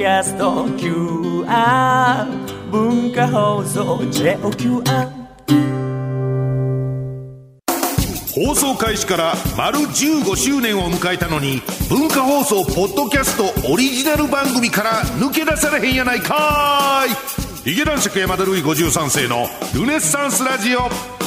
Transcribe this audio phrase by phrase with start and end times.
[0.00, 2.26] キャスト QR
[2.70, 5.10] 文化放送 JOQR
[8.34, 11.60] 放送開始から丸15周年を迎えたのに
[11.90, 17.68] 文化放送ポッドキャストオリジナル番組から抜け出されへんやないかい。
[17.68, 21.19] ヒゲ男爵山田るい53世のルネッサンスラジオ。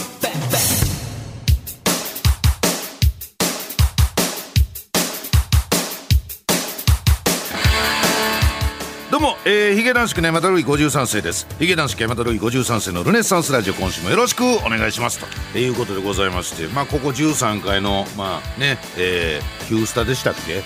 [9.13, 11.45] どうも、えー、ヒゲ男爵の山田るい53世です。
[11.59, 15.19] ヒゲ男爵山田るい53世のルネッサンスラジオ今週もよろしくお願いします。
[15.53, 20.63] ということでございましてまあここ13回のまあねえー、ヒュースタでしたっけ、はい。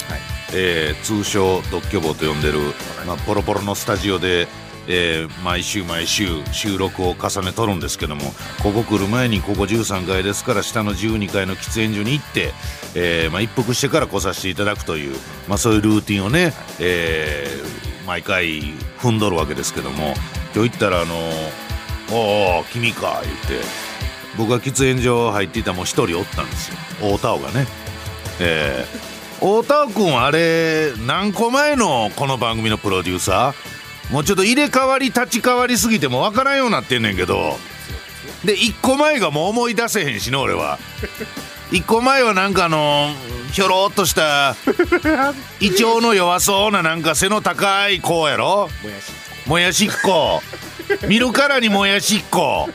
[0.54, 2.60] えー、通称独居房と呼んでる、
[3.06, 4.48] まあ、ポロポロのスタジオで
[4.88, 8.22] えー、毎週毎週収録を重ねとるんですけども
[8.64, 12.54] ここ来る前にここ13階ですから下の12階の喫煙所に行って、
[13.00, 15.16] えーまあ、一服してから来させていただくという、
[15.48, 18.64] まあ、そういうルーティンをね、えー、毎回
[18.98, 20.16] 踏んどるわけですけども
[20.56, 21.14] 今日行ったらあの
[22.12, 23.68] 「おお君か」言って
[24.36, 26.78] 僕が喫煙所入っていたもう一人おったんですよ。
[27.02, 27.68] 大田尾がね。
[28.40, 34.14] えー、大田尾君あれ何個前のこの番組のプロデューサー？
[34.14, 37.58] もうちょっと入れ替わり立ち替わりすぎても分からんようになってんねんけど。
[38.46, 40.80] で1個前がもう思い出せへんしね俺は。
[41.72, 43.10] 1個前はなんかあの
[43.52, 44.56] ひょろっとした
[45.60, 48.70] 胃腸の弱そうななんか背の高い子やろ？
[49.46, 50.42] もやしっこ。
[51.08, 52.70] 見るからにもやしっこ。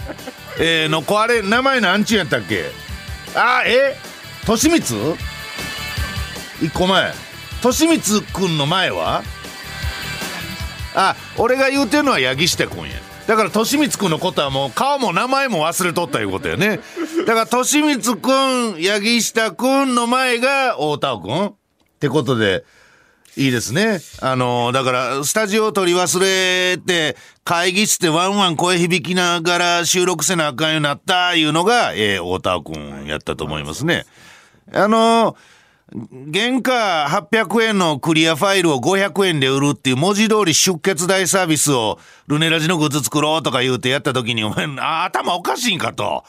[0.59, 2.71] えー、の子あれ名前なんちゅうやったっけ？
[3.35, 3.97] あえ？
[4.47, 4.95] としみつ
[6.61, 7.13] ？1個前。
[7.63, 9.23] としみつくんの前は？
[10.95, 16.81] あ俺が言うてるのは八木下君やだから利光君のことはもう顔も名前も忘れとったいうことやね
[17.27, 21.55] だから利光君八木下君の前が大田尾君っ
[22.01, 22.65] てことで
[23.37, 23.99] いいですね。
[24.21, 34.05] あのだから、スタジオ取り忘れて、会議室でワンワン声響きながら収録せなあかんようになったいうのが、えー、大田尾くんやったと思いますね。
[34.73, 35.37] あの
[36.33, 46.25] 原価800円のクリアファイルを500円で売るっていう文字通り出血大サービスをルネラジのグッズ作ろうとか言うてやった時にお前、あ頭おかしいんかと。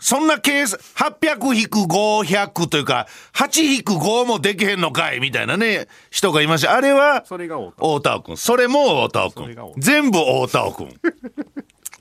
[0.00, 6.74] そんな計算、800-500というか、8-5もできへんのかいみたいなね、人がいました。
[6.74, 8.36] あれは、それが大田尾くん。
[8.36, 9.72] それも大田尾くん。
[9.78, 10.88] 全部大田尾くん。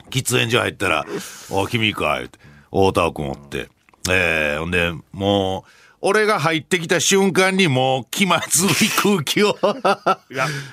[0.10, 1.06] 喫煙所入ったら、
[1.50, 2.40] お、君か、言って、
[2.72, 3.70] 大田尾くんおって。
[4.10, 9.58] えー、ほんで、もう、俺が入ってきた瞬間にもう気まずい空気を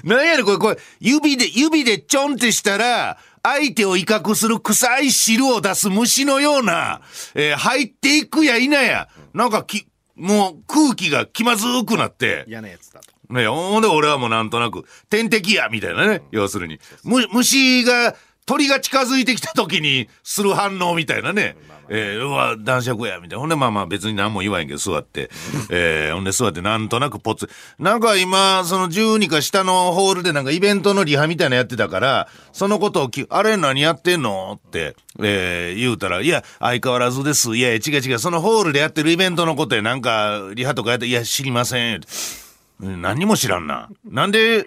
[0.05, 7.01] なんやねんこれ、これ、指で、指でちょんってしたら、相手を威嚇する臭い汁を出す虫のような、
[7.35, 12.45] えー、入っていくやいなや、なんかき、もう空気が気まずくなって。
[12.47, 13.33] 嫌なやつだと。
[13.33, 16.79] ね、ほんで俺はもうなんとなく、天敵やみたいなね、要するに。
[17.05, 18.15] む、虫が、
[18.45, 21.57] 鳥が近づいてきた時にする反応みたいなね。
[21.89, 23.39] えー、うわ、男爵や、みたいな。
[23.39, 25.31] ほんで、まあまあ別に何も言わへんけど、座って。
[25.71, 27.49] えー、ほんで座ってなんとなくポツ。
[27.79, 37.57] なんか今、その12か下のホールでなんかイベントのリハみたいなやってたから、そのことをき、あれ何やってんのって、えー、言うたら、いや、相変わらずです。
[37.57, 42.01] いや、違う違う、そのホールでやってるイベントのことやなんか、リハとかやって、いや、知りません。
[42.83, 43.89] 何も知らんな。
[44.05, 44.67] なんで、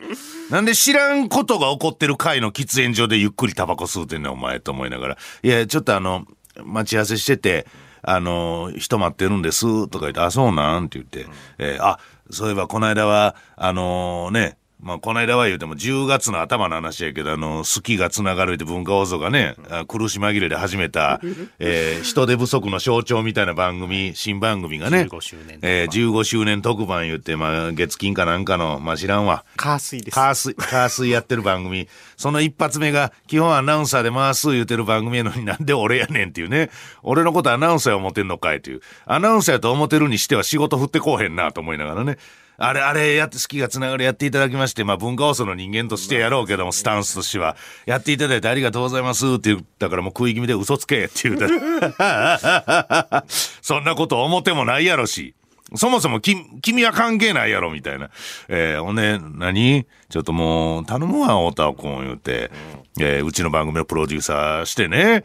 [0.50, 5.18] なんで知らんことが起こってる回の喫煙所でゆっくりタバコ吸うてんねん、お前と思いながら。
[5.44, 6.26] いや、ちょっとあの、
[6.64, 7.68] 待ち合わせしてて、
[8.02, 10.86] あの、人待ってるんです、とか言って、あ、そうなん？
[10.86, 11.26] って言って、
[11.58, 12.00] えー、あ、
[12.30, 19.56] そういえばこの間は、あのー、ね、まあ、この間は言うても10月の頭の話やけど、あの、好きがつながるって文化放送がね、
[19.88, 21.22] 苦し紛れで始めた、
[21.60, 29.46] えー、人手不足の象徴みたいな番組、新番組がね、15周年、えー、15周年特番言って、まあ、月金かなんかの、まあ、知らんわ。
[29.56, 30.16] カー水です。
[30.16, 31.88] カー水、カー水やってる番組。
[32.18, 36.70] その一発目が、基本アナウンサーで回す言うてる番組やのになんで俺やねんっていうね。
[37.02, 38.82] 俺のことアナウンサーや思ってんのかいっていう。
[39.06, 42.18] アナウンサーやと思ってるにしては仕事振ってこうへんなと思いながらね。
[42.58, 53.24] あれ、あれやって、好きがつながりやっていただきまして、まあ文化放送の人間としてやろうけども、スタンスとしては、やっていただいてありがとうございますって言ったからもう食い気味で嘘つけって言うた。
[53.62, 55.36] そんなこと思ってもないやろし。
[55.74, 58.12] そもそもき、君は関係ないやろ、みたいな。
[58.48, 59.86] えー、ほんで、何？
[60.10, 62.52] ちょっともう、頼むわ、太田君言うて、
[63.00, 65.24] えー、うちの番組のプロデューサーしてね、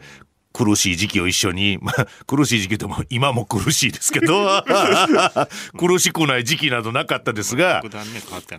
[0.53, 4.63] 苦しい時期を一緒に、 まあ、苦しい時期でも今も苦しいですけど
[5.77, 7.83] 苦しくない時期などなかったですが、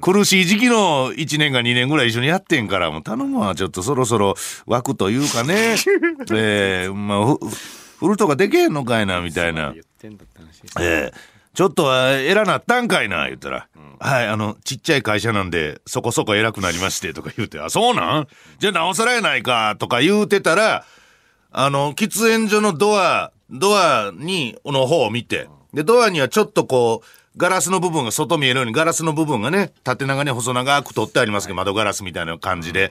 [0.00, 4.34] 苦しい時期の1年か2年ぐらい一緒にやってんから、もう頼むわ、ちょっとそろそろ
[4.66, 5.76] 枠というかね、
[6.32, 7.36] えー、まあ、
[7.98, 9.74] 振るとかでけへんのかいな、みたいな。
[10.80, 11.12] えー、
[11.54, 13.68] ちょっとは偉なったんかいな、言ったら、
[14.00, 18.28] はい、あの、ちっちゃい会社なんで、そこそこ偉くなりまして、とか言うて、あ、そうなん？
[18.58, 20.84] じゃあなおさらやないか、とか言うてたら、
[21.52, 27.06] あの、喫煙所のドア、ドアに、の方を見て、で、ドアにはちょっとこう、
[27.36, 32.90] ガラスの部分が外見えるように、ガラスの部分がね、縦長に細長く取ってありますけど、窓ガラスみたいな感じで、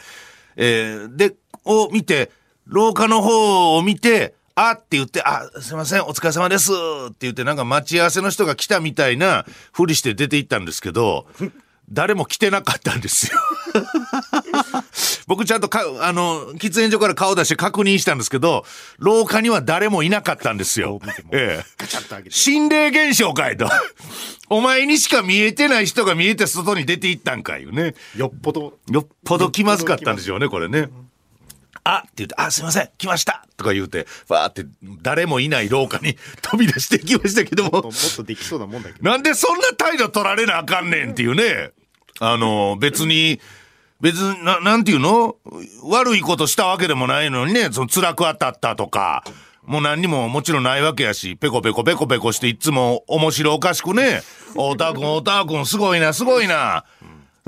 [0.56, 1.36] えーで、
[1.66, 2.32] を見て、
[2.66, 11.26] 廊下の方を見て、あって言って、あ、すいません、お疲れ様ですって言って、なんか待ち合わせの人が来たみたいなふりして出て行ったんですけど、
[11.92, 13.38] 誰も来てなかったんですよ。
[15.28, 18.66] 僕ちゃんとか、あの、喫煙所から顔出して確認したんですけど、
[18.98, 21.00] 廊下には誰もいなかったんですよ。
[21.32, 22.30] ええ。
[22.30, 23.70] 心霊現象かいと。
[24.50, 27.96] お前にしか見えてない人が見えて外に出て行ったんかいよね。
[28.16, 28.80] よっぽど。
[28.90, 30.90] よっぽど気まずかったんでしょうね、これね。
[31.84, 34.66] あって言って、あ、すいません、来ましたとか言うて、ファーって
[35.02, 39.10] 誰もいない廊下に 飛び出してきましたけどももっとも、っとできそうなもんだけど。
[39.10, 41.72] なんでそんな態度取られなあかんねんっていうね。
[42.24, 43.40] あの、別に、
[44.00, 45.38] 別に、な、なんていうの？
[45.84, 49.24] 悪いことしたわけでもないのにね、その辛く当たったとか、
[49.64, 54.22] もう何にももちろんないわけやし、ペコペコペコペコしていつも面白おかしくね、
[54.56, 56.86] おたくんおたくんすごいな、すごいな。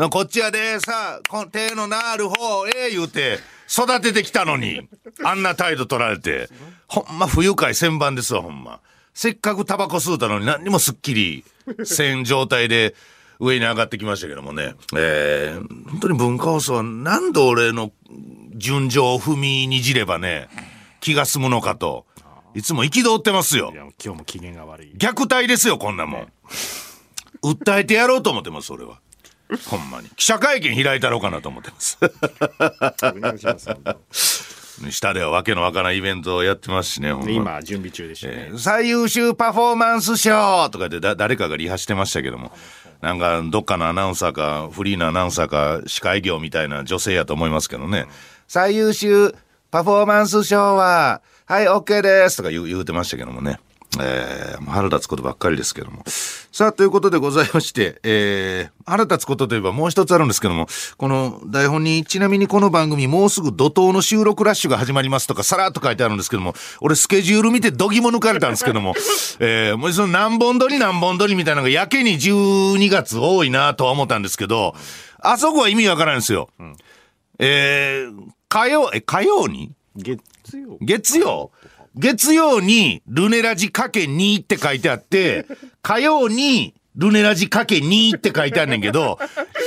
[0.09, 3.37] こっちやで、さ、この手のなる方、ええ言うて、
[3.69, 4.89] 育ててきたのに、
[5.23, 6.49] あんな態度取られて、
[6.87, 8.79] ほんま不愉快千番ですわ、ほんま。
[9.13, 11.45] せっかくタバコ吸うたのに何にもすっきり
[11.83, 12.95] せん状態で
[13.43, 14.75] 上に上がってきましたけどもね。
[14.95, 17.91] えー、本当に文化放送は何度俺の
[18.55, 20.47] 順序を踏みにじればね、
[21.01, 22.05] 気が済むのかと。
[22.55, 23.75] いつも憤ってますよい。
[23.75, 24.93] や今日も機嫌が悪い。
[24.97, 26.27] 虐待ですよ、こんなもん。
[27.43, 28.99] 訴えてやろうと思ってます、俺は。
[29.65, 30.09] ほんまに。
[30.15, 31.97] 記者会見開いたろうかなと思ってます。
[32.01, 33.67] お願いします。
[33.67, 38.51] 本当下ではわけのわからないイベントをやってますしね、今、準備中でしたね。
[38.57, 42.51] 最優秀パフォーマンス賞とかでだ誰かがリハしてましたけども、
[43.03, 48.05] なんかどっかのアナウンサーか、フリーのアナウンサーか、司会業みたいな女性やと思いますけどね。
[48.47, 49.35] 最優秀
[49.71, 53.59] パフォーマンス賞は、はい、OK ですとか言う言うてましたけどもね。
[54.01, 56.03] えー、もう腹立つことばっかりですけども。
[56.05, 60.67] さあ、ということでございまして、えー、腹立つことといえばもう一つあるんですけども、
[60.97, 68.93] この台本に、ちなみにこの番組もうすぐ怒涛の収録ラッシュが始まりますとか、さらっと書いてあるんですけども、俺スケジュール見てどぎも抜かれたんですけども、
[69.39, 74.75] えー、もうその何本撮り何本撮りみたいなのがやけに12月多いなとは思ったんですけど、
[75.19, 76.49] あそこは意味わからんですよ。
[77.39, 78.13] えー、
[78.49, 79.71] 火曜、え、火曜に？
[79.95, 80.21] 月
[80.57, 81.51] 曜月曜？
[81.95, 85.45] 月曜にルネラジかけ2って書いてあって、
[85.81, 89.17] 火曜にルネラジかけ2って書いてあんねんけど、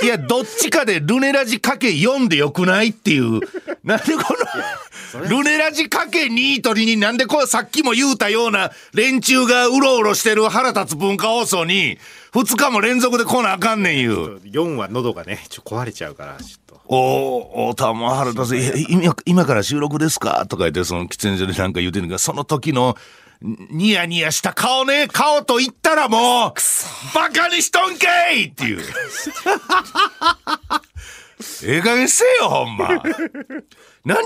[0.02, 3.40] いや、どっちかでルネラジかけ4でよくないっていう。
[3.84, 4.23] なんでこ
[5.14, 11.99] の、ルネラジかけ2取りになんでこうさっきも言うたような連中がうろうろしてる腹立つ文化放送に、
[12.32, 14.40] 2日も連続で来なあかんねん言う。
[14.44, 16.37] 4は喉がね、ちょっと壊れちゃうから。
[16.88, 18.56] おー、おたま腹立つ。
[18.56, 20.46] いや今、今から収録ですか？
[20.46, 22.96] とか言って、その喫煙所でなんか言うてんねんけど、その時の、
[23.42, 26.52] ニヤニヤした顔ね、顔と言ったらもう、
[27.14, 28.80] バカにしとんかいっていう。
[31.64, 32.88] ええ加減せえよ、ほんま。
[34.06, 34.23] 何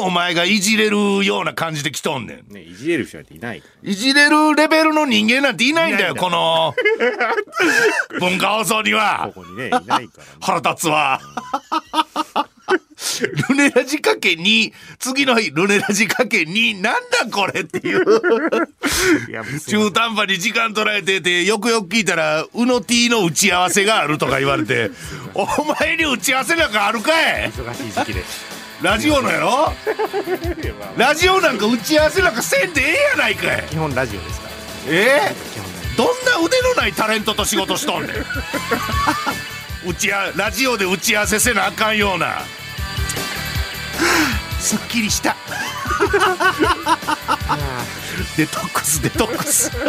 [0.00, 2.50] をお前がいじれるような感じで来とんねん。
[2.50, 3.62] ね、いじれる人なんていない。
[3.82, 6.74] いじれるレベルの人間なんていないんだよ、いこの、
[8.20, 9.30] 文化放送には。
[9.34, 10.08] ここにね、いないからね。
[10.40, 11.20] 腹立つわ。
[13.50, 18.04] ルネラジかけ2、次の日、ルネラジかけ2、なんだこれっていう。
[19.28, 24.90] いや、中ん途半端に時間取られてて、よくよく聞いたら、うの T の打ち合わせがあるとか言われて、
[25.34, 25.46] お
[25.80, 27.12] 前に打ち合わせなんかあるか
[27.44, 27.50] い？
[27.50, 28.24] 忙しい時期で。
[28.82, 29.72] ラジオのやろ？
[30.96, 33.66] ラジオなんか打ち合わせなんかせんでええやないかい。
[33.70, 34.52] 基本ラジオですから。
[34.88, 38.14] え基本ラジどんな腕のないタレントと仕事しとんねん。
[39.90, 42.26] 打ちあラジオで打ち合わせせなあかんような。
[42.26, 42.44] はあ
[44.60, 45.34] すっきりした。
[48.36, 49.70] デトックスデトックス。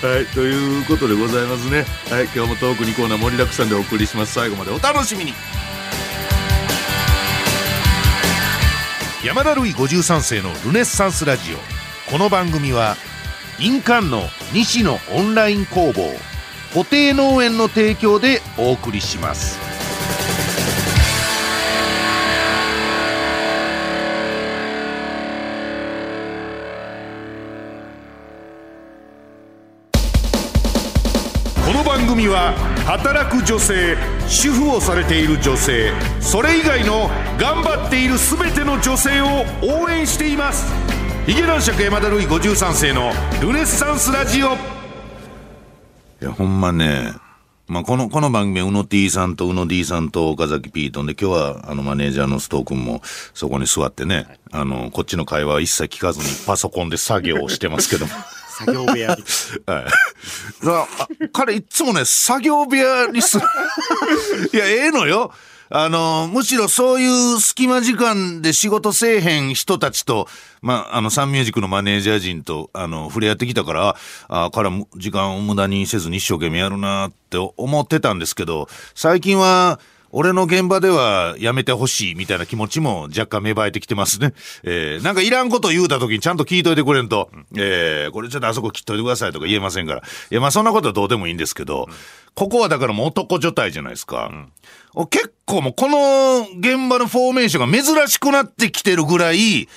[0.00, 1.84] はいということでございますね。
[2.10, 4.32] はい今日もトーク2コーナー盛りだくさんでお送りします。
[4.34, 5.34] 最後までお楽しみに
[9.24, 11.56] 山田るい53世のルネッサンスラジオ。
[12.08, 12.94] この番組は
[13.58, 14.22] 印鑑の
[14.52, 16.02] 西のオンライン工房
[16.72, 19.58] 固定農園の提供でお送りします。
[31.66, 32.54] この番組は
[32.88, 35.92] 働く女性主婦をされている女性
[36.22, 40.72] それ以外の頑張っている全ての女性を応援しています
[41.26, 44.56] ヒゲ男爵山田るい53世のルネッサンスラジオい
[46.20, 47.12] や、ほんまね、
[47.66, 53.02] まあ、この、この番組は、うの T さんとうの D さんと岡崎ピートンで、今日は、あの、マネージャーのストー君も、
[53.34, 58.12] そこに座ってね、あの、こっちの会話は一切聞かずに、パソコンで作業をしてますけども。
[58.58, 59.24] 作業部屋に。
[59.66, 59.84] はい。
[60.66, 60.88] だ
[61.32, 63.38] 彼いつもね、作業部屋にす。
[64.52, 65.32] いや、ええのよ。
[65.70, 70.26] あの、むしろそういう隙間時間で仕事せえへん人たちと、
[70.62, 73.96] まあ、あの、サンミュージックのマネージャー陣と、あの、触れ合ってきたから、
[74.28, 79.78] あ彼は時間を無駄にせずに一生懸命やるなって思ってたんですけど、最近は、
[80.10, 84.32] 俺の現場ではやめてほしいみたいな気持ちも若干芽生えてきてますね。
[84.62, 90.02] えー、なんかいらんこと言うた時にちゃんと聞いといてくれんと、えー、これちょっとあそこ切っといてくださいとか言えませんから。
[90.30, 91.86] いや、まあそんなことはどうでもいいんですけど、
[92.34, 94.30] ここはだからもう男女体じゃないですか。
[94.32, 94.52] うん
[95.10, 99.68] 結構もうこの現場のフォーメーションが珍しくなってきてるぐらい、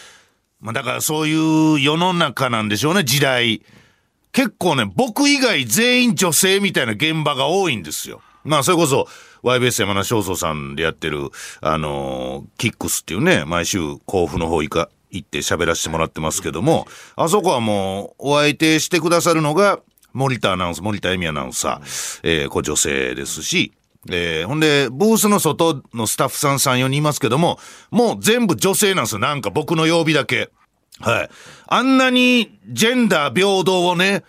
[0.61, 3.61] まあだからそういう世の中なんでしょうね、時代。
[4.31, 8.21] 結構ね、僕以外全員女性みたいな現場が多いんですよ。
[8.43, 9.07] まあそれこそ、
[9.43, 11.29] YBS 山田正蔵さんでやってる、
[11.61, 19.79] あのーキックスっていうね、毎週甲府の方行か、行って喋らせてもらってますけども、あそこはもう、お相手してくださるのが、
[20.13, 23.73] 森田アナウンス、森田恵美アナウンサー、えー、こ女性ですし、
[24.09, 27.59] えー、ほんで、ブースの外のスタッフさん3、4人いますけども、
[27.91, 29.19] もう全部女性なんですよ。
[29.19, 30.49] なんか僕の曜日だけ。
[30.99, 31.29] はい。
[31.67, 34.23] あんなにジェンダー平等をね、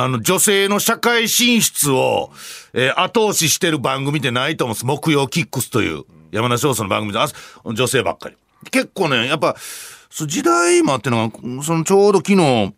[0.00, 2.30] あの、女性の社会進出を、
[2.72, 4.86] えー後押ししてる番組ってないと思うんです。
[4.86, 7.18] 木曜キックスという、山田翔さんの番組で、
[7.64, 8.36] 女性ばっかり。
[8.70, 9.56] 結構ね、やっぱ、
[10.08, 12.74] 時代今ってのが、そのちょうど昨日、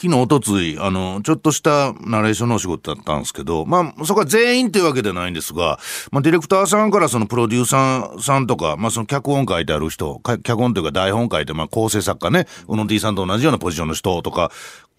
[0.00, 5.78] 昨日、おとつい、あの、ちょっとしたナレーションのお仕事だったんですけど、まあ、そこは全員というわけではないんですが、
[6.10, 14.50] まあ、ディレクターさんからそのプロデューサーさんとか、まあ、その脚本書いてある人、脚本というか台本書いて、まあ、構成作家ね、うの D さんと同じようなポジションの人とか、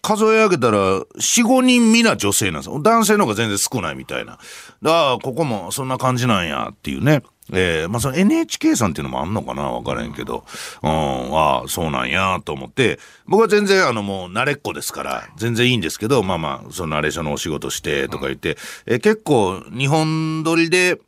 [0.02, 1.04] 数え上げたら、4、
[1.44, 2.80] 5人皆女性なんですよ。
[2.80, 4.38] 男性の方が全然少ないみたいな。
[4.86, 7.22] ああ、ここもそんな感じなんやっていうね。
[7.52, 10.44] えー、まあその NHK さんっていうのもあんのかなわからへんけど、
[10.82, 21.00] うん、ああ、そうなんやと思って、僕は全然あのもう慣れっこですから、全然いいんですけど、まあまあ、そのナレーションのお仕事してとか言って、えー結構日本撮りで、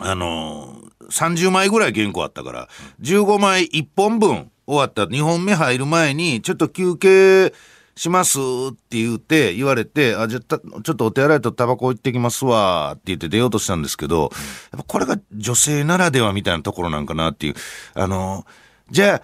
[0.00, 2.68] あのー、30枚ぐらい原稿あったから、
[3.00, 5.04] 15枚1本分終わった。
[5.04, 7.54] 2本目入る前に、ちょっと休憩
[7.96, 14.30] しますって言って、言われて、あ、じゃ、ちょっとお手洗いとタバコ行ってきますわって言って出ようとしたんですけど、やっ
[14.78, 17.54] ぱこれが女性ならではみたいなところなんかなっていう。
[17.94, 18.44] あの、
[18.90, 19.22] じゃあ、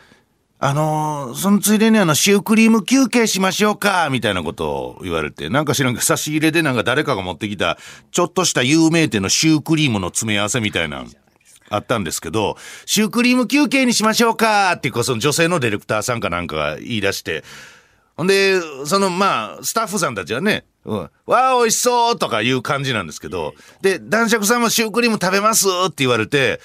[0.65, 7.79] あのそのついでにあの、シュークリーム休憩しましょうかみたいなことを言われて、なんか知らんけど差し入れでなんか誰かが持ってきた、
[8.13, 11.05] ちょっとした有名店のシュークリームの詰め合わせみたいな、
[11.69, 17.43] あったんですけど、シュークリーム休憩にしましょうかっていうか、その女性のディレクターさんかなんかが言い出して、
[18.17, 25.67] ほんで、そのまあ、スタッフさんたちはね、うん、わあ、美味しそうとかいう感じなんですけど、で、男爵さんもシュークリーム食べます？
[25.87, 26.61] って言われて、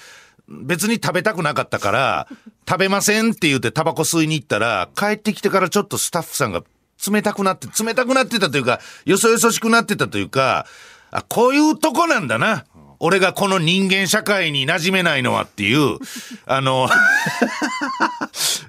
[0.48, 2.28] 別に食べたくなかったから、
[2.68, 6.62] 食べませんって言ってタバコ吸いに行ったら、帰ってきてからちょっとスタッフさんが
[7.10, 10.66] 冷たくなって、冷たくなってたというか、よそよそしくなってたというか、
[11.10, 12.64] あ、こういうとこなんだな。
[13.00, 15.98] 俺がこの人間社会に馴染めないのはっていう、
[16.46, 16.88] あの、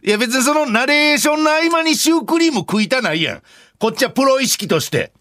[0.03, 3.41] いや別にそのナレーションの合間にシュークリーム食いたないやん。
[3.77, 5.13] こっちはプロ意識として。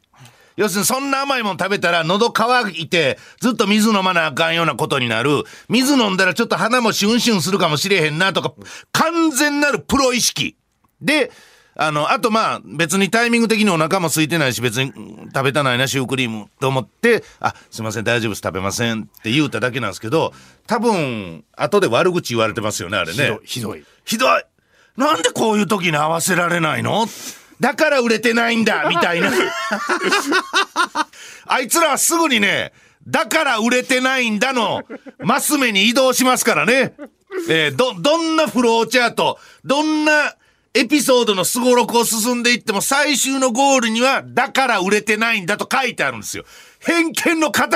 [0.56, 5.44] 要するにそんな甘いもん食べたら喉乾いてずっと水飲まなあかんようなことになる。
[5.68, 8.52] 水飲んだらちょっと鼻もシュンシュンするかもしれへんなとか、
[8.90, 10.56] 完全なるプロ意識。
[11.00, 11.30] で、
[11.80, 20.32] あの、あとまあ別にタイミング的にお腹も空いてないし別にうん食べたないなシュークリームと思って、あ、すいません大丈夫です食べませんって言うただけなんですけど、
[20.66, 23.76] 多分後で悪口言われてますよね、あれねひどい。。
[23.76, 23.84] ひどい。
[24.04, 24.42] ひどい
[24.96, 27.06] なんでこういう時に合わせられないの？
[27.60, 29.30] だから売れてないんだ みたいな。
[31.46, 32.72] あいつらはすぐにね、
[33.06, 34.82] だから売れてないんだの、
[35.20, 36.94] マス目に移動しますからね。
[37.48, 40.34] えーど、どんなフローチャート、どんな
[40.78, 46.44] エピソードのすごろくを進んでいっても最終のゴールには、だから売れてないんだと書いてあるんですよ。
[46.78, 47.68] 偏見の塊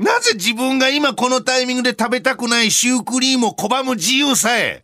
[0.00, 4.82] なぜ自分が今このタイミングで食べたくないシュークリームを拒む自由さえ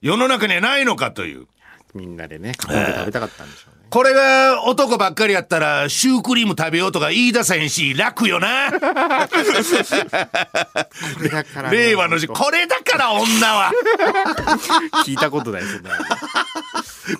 [0.00, 1.48] 世の中にはないのかという。
[1.94, 3.83] みんなでね、囲んで食べたかったんでしょうね。
[3.90, 8.72] これが男ばっかりやったらシュークリーム食べようとか言い出せへんし楽よな。
[8.72, 8.78] こ
[11.22, 13.22] れだからね令和の時これだから女
[13.54, 13.72] は
[15.04, 15.90] 聞いたことないですね。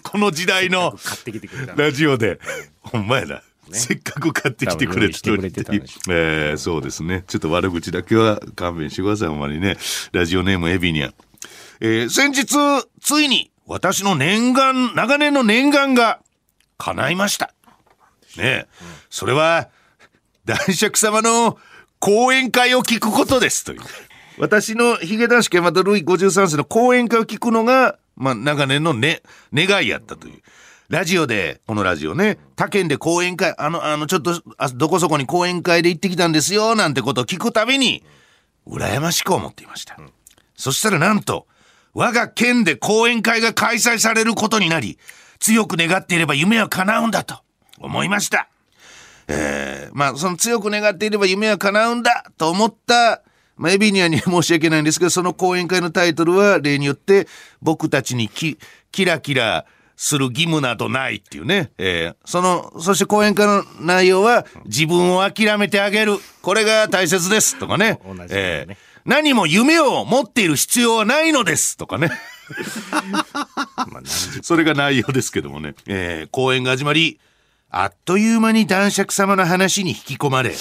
[0.02, 1.74] この時代の買ってきてくれた。
[1.74, 2.40] ラジオで。
[2.80, 3.42] ほんまやな。
[3.70, 7.24] せっかく買ってきてくれたのに多分用意してえーそうですね。
[7.28, 9.76] ちょっと悪口だけは勘弁してください、ほんまにね。
[10.12, 11.14] ラジオネームエビニャン。
[11.80, 12.56] えー先日、
[13.00, 16.20] ついに私の念願、長年の念願が
[16.78, 17.54] 叶いました。
[18.36, 18.66] ねえ、
[19.10, 19.68] それは、
[20.44, 21.58] 男爵様の
[22.00, 23.80] 講演会を聞くことですという。
[24.38, 30.42] 私のヒゲ男子山田ルイ53世の講演会を聞くのが、まあ、長年のね、願いやったという。
[30.88, 34.42] ラジオで、このラジオね、他県で講演会、あの、あの、ちょっと、
[34.74, 38.04] どこそこに講演会で行ってきたんですよ、なんてことを聞くたびに、
[38.66, 39.96] 羨ましく思っていました。
[40.56, 41.46] そしたらなんと、
[41.94, 44.98] 我が県で講演会が開催されることになり、
[45.44, 47.36] 強く願っていれば夢は叶うんだと
[47.78, 48.48] 思いました。
[49.28, 53.22] えーまあ、その強く願っていれば夢は叶うんだと思った、
[53.58, 57.28] まあ、エビニアには申し訳ないんですけど、その講演会のタイトルは例によって、
[57.60, 58.58] 僕たちにキ
[58.90, 61.72] キラキラする義務などないっていうね。
[61.76, 66.16] えーその、そして講演会の内容は、自分を諦めてあげる。
[66.40, 67.58] これが大切です。
[67.58, 68.00] とかね。
[68.02, 71.76] 同じねえー何も夢を持っている必要はないのです。
[71.76, 72.10] とかね。
[73.90, 74.02] まあ
[74.42, 75.74] それが内容ですけどもね。
[75.86, 77.18] えー公演が始まり、
[77.70, 80.54] あっという間に男爵様の話に引き込まれ、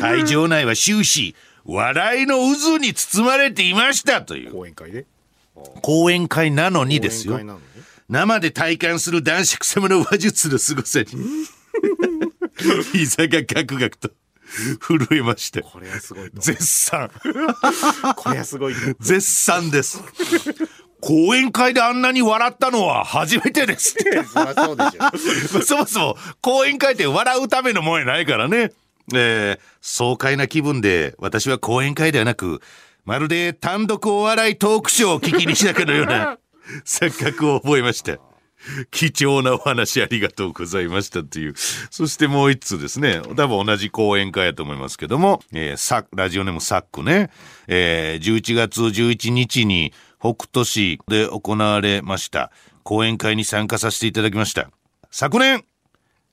[0.00, 1.34] 会場内は終始、
[1.64, 4.52] 笑いの渦に包まれていましたという。
[4.52, 5.06] 講演会で？
[5.82, 7.38] 講演会なのにですよ
[8.08, 11.06] 生で体感する男爵様の話術の凄さに、
[12.92, 14.10] 膝がガクガクと
[14.80, 15.62] 震えました。
[15.62, 17.10] これはすごいと絶賛。
[18.16, 20.00] これはすごいと絶賛です。
[21.04, 23.94] 講演会であんなに笑ったのは初めてです。
[24.56, 24.84] そで
[25.62, 28.72] そもそも講演会って笑うためのもんやないからね。
[29.12, 32.62] えー爽快な気分で私は講演会ではなく、
[33.04, 36.38] まるで単独お笑いトークショーを聞きにしたかのような
[36.86, 38.16] 錯覚を覚えました。
[38.90, 41.54] 貴重なお話ありがとうございましたっていう。
[41.90, 43.20] そしてもう一通ですね。
[43.36, 47.28] 多分同じ講演会やと思いますけども、えーサラジオネームサックね。
[47.68, 49.92] えー11月11日に
[50.24, 52.50] 北斗市で行われました
[52.82, 54.70] 講演会に参加させていただきました。
[55.10, 55.64] 昨年、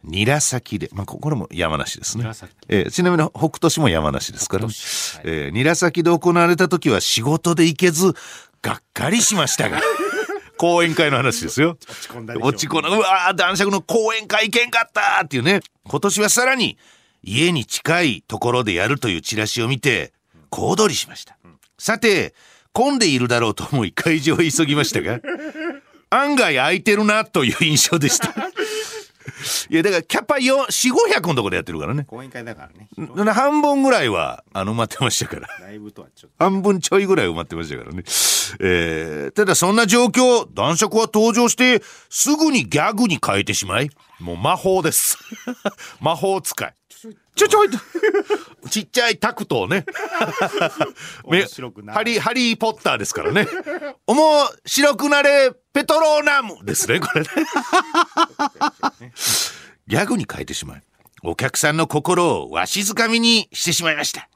[0.03, 2.53] 韮崎で、まあ、ここれも山梨ですね韮崎。
[2.69, 8.13] えーちなみに北斗市も山梨ですから、北斗市はいえー韮崎で行われた時は仕事で行けず、
[8.61, 9.81] がっかりしましたが、
[10.57, 11.77] 講演会の話ですよ。
[11.81, 15.59] 落ち込んだ落ち込んだ、うわー男爵の講演会行けんかったっていうね。
[15.85, 16.77] 今年はさらに
[17.23, 20.13] 家に近いところでやるというチラシを見て、
[20.49, 21.37] 小躍りしました。
[21.77, 22.33] さて、
[22.73, 25.19] 混んでいるだろうと思い会場へ急ぎましたが、
[26.09, 28.33] 案外空いてるなという印象でした。
[29.69, 32.05] いや、だからキャパ4、4、500のところでやってるからね。
[32.05, 32.89] 講演会だからね
[33.23, 35.47] ん半分ぐらいは、あの、埋まってましたから。
[35.61, 38.03] ライブとはちょっ半分ちょいぐらい埋まってましたからね。
[38.59, 45.17] えー、ただそんな状況、男爵は登場して、すぐにギャグに変えてしまい、もう魔法です。
[46.01, 46.73] 魔法使い。
[47.35, 47.77] ちょちょいと。
[48.69, 49.85] ちっちゃいタクトをね。
[51.27, 53.47] め 面白くなるハリー、ハリーポッターですからね。
[54.07, 57.27] おも白くなれ、ペトローナムですね、これね。
[59.87, 60.83] ギャグに変えてしまい、
[61.23, 64.29] お客さんの心をわしづかみにしてしまいました。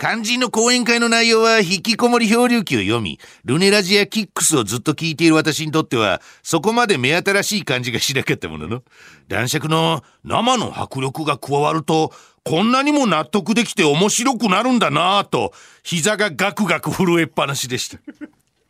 [0.00, 8.82] 肝心の講演会の内容は引きこもり漂流記を読み、ルネラジやキックスをずっと聞いている私にとっては、そこまで目新しい感じがしなかったものの、
[9.28, 17.98] 男爵の生の迫力が加わると、こんなにも納得できて面白くなるんだなぁと、膝がガクガク震えっぱなしでした。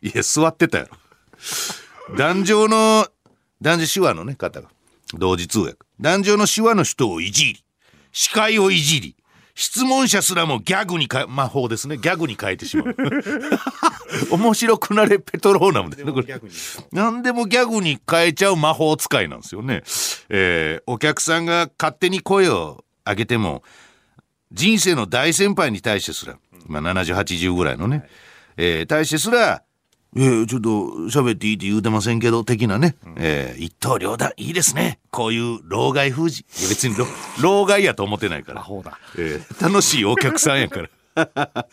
[0.01, 2.15] いや、座ってたやろ。
[2.17, 3.07] 壇上の、
[3.61, 4.69] 男女手話のね、方が、
[5.13, 5.77] 同時通訳。
[5.99, 7.63] 壇上の手話の人をいじり、
[8.11, 9.15] 司会をいじり、
[9.55, 11.97] 質問者すらもギャグに変え、魔法ですね。
[11.97, 12.95] ギャグに変えてしまう。
[14.31, 16.41] 面白くなれペトローナムですね、これ。
[16.91, 19.83] 何でもギャグに変えちゃう魔法使いなんですよね。
[20.29, 23.63] えーお客さんが勝手に声を上げても、
[24.51, 26.37] 人生の大先輩に対してすら、
[26.67, 28.07] まあ70、80ぐらいのね、
[28.57, 29.63] えー対してすら、
[30.15, 30.69] えーちょっと
[31.09, 34.99] 喋っていいって言うてませんけど、的なね、えー一刀両断、いいですね。
[35.09, 36.45] こういう老害封じ。
[36.59, 37.05] いや別に老
[37.41, 38.65] 老害やと思ってないから。
[39.17, 40.89] えー楽しいお客さんやから。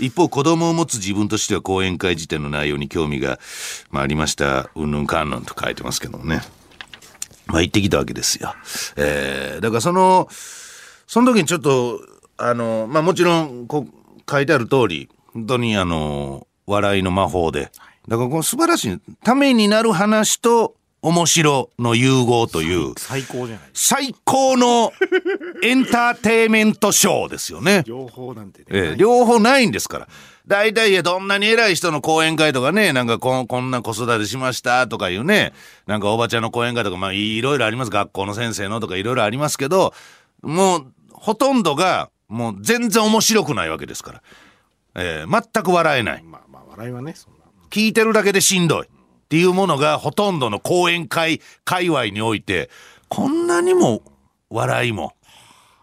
[0.00, 3.38] 一方子供を持つ自分としては講演会時点の内容に興味が、
[3.90, 6.42] まあ、ありましたうんぬんかんぬんと書いてますけどもね
[7.46, 8.54] まあ行ってきたわけですよ、
[8.96, 10.28] えーだからその
[11.10, 12.00] その時にちょっと
[12.36, 17.72] あのまあもちろんこう書いてある通り本当にあの笑いの魔法で
[18.06, 24.92] だからこの素晴らしいためになる話と面白の融合という最高じゃない最高の
[25.64, 27.82] エンターテイメントショーですよね。
[27.86, 30.08] 両方なんてね、ええ両方ないんですから。
[30.46, 35.54] 大体いやどんなに偉い人の講演会とかね、なんかこんこんな子育てしましたとかいうね、
[35.86, 37.90] なんかおばちゃんの講演会とか、まあいろいろあります。
[37.90, 39.92] 学校の先生のとかいろいろありますけど、
[40.42, 44.22] もうほとんどがもう全然面白くないわけですから。
[44.96, 46.22] ええ全く笑えない。
[46.22, 48.88] まあまあ笑いはねそんな聞いてるだけでしんどいっ
[49.28, 52.68] ていうものがほとんどの講演会界隈において
[53.08, 54.02] こんなにも
[54.50, 55.14] 笑いも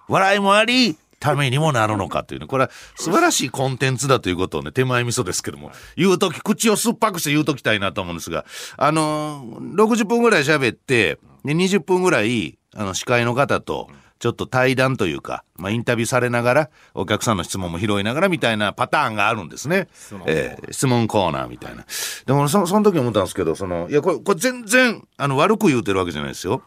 [0.10, 8.46] 笑いもありためにもなるのかというねこれは素晴らしいコンテンツだということをね手前味噌ですけども言う時口を酸っぱくして言うときたいなと思うんですが
[8.78, 19.88] あのー60分ぐらい喋ってで20分ぐらいあの司会の方とちょっと対談というか、まあ、インタビューされながらお客さんの質問も拾いながらみたいなパターンがあるんですね。
[20.28, 21.86] えー質問コーナーみたいな。
[22.26, 26.62] でもそその時思ったんですけどそのいやこれこれ全然あの悪く言うてるわけじゃないですよ。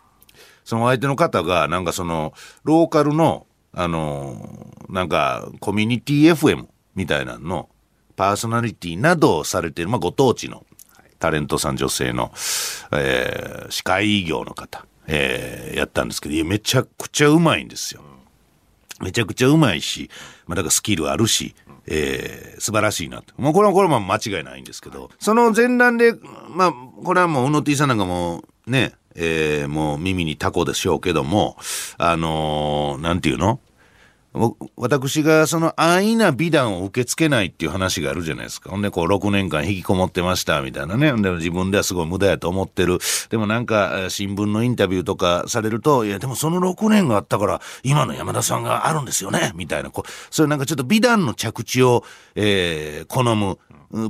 [0.64, 2.32] その相手の方がなんかその
[2.64, 7.68] ローカルのあのーなんかコミュニティ FM みたいなのの
[8.16, 10.66] パーソナリティなどをされている、まあ、ご当地の
[11.20, 12.32] タレントさん女性の、
[12.92, 18.02] えー司会業の方、えーやったんですけどめちゃくちゃうまいんですよ。
[19.00, 20.10] めちゃくちゃうまいし、
[20.46, 21.54] まあ、だからスキルあるし、
[21.86, 23.32] えー素晴らしいなと。
[23.40, 26.12] もうこれはこれは間違いないんですけど、その前段で、
[26.50, 26.72] まあ、
[27.04, 31.56] これはもう、うの T さんなんかもね、えーもう耳にタコでしょうけども、
[31.96, 33.60] あのーて言うの？
[34.76, 38.70] 私がその安易な美談を受け付けないっていう話があるじゃないですか。
[38.70, 41.10] ほんでこう6年間引きこもってましたみたいなね。
[41.10, 42.98] ほんで自分ではすごい無駄やと思ってる。
[43.28, 49.50] でもなんか新聞のインタビューとかされると、いやでもその6年があったから今の山田さんがあるんですよね。
[49.56, 49.90] みたいな。
[49.90, 52.04] こうそういうなんかちょっと美談の着地を、
[52.36, 53.58] えー好む。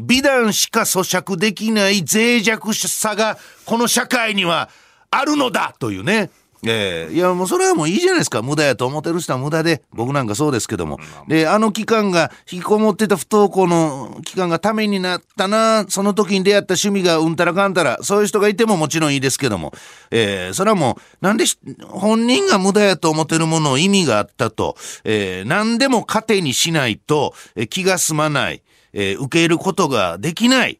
[0.00, 4.68] 美談しか咀嚼できない脆弱さがこの社会には
[5.10, 6.28] あるのだというね。
[6.66, 7.14] ええ。
[7.14, 8.42] いやもうそれはもういいじゃないですか。
[8.42, 10.98] 無駄やと思ってる人は無駄で僕なんかそうですけども。
[11.26, 19.72] であの期間が引きこもってた不登校の期間がためになったなその時に出会った趣味がうんたらかんたらそういう人がいてももちろんいいですけども、
[20.10, 30.78] ええそれはもうなんでし本人が無駄やと思ってるものを意味があったと、ええ何でも糧にしないと、え気が済まない、ええ受け入れることができない。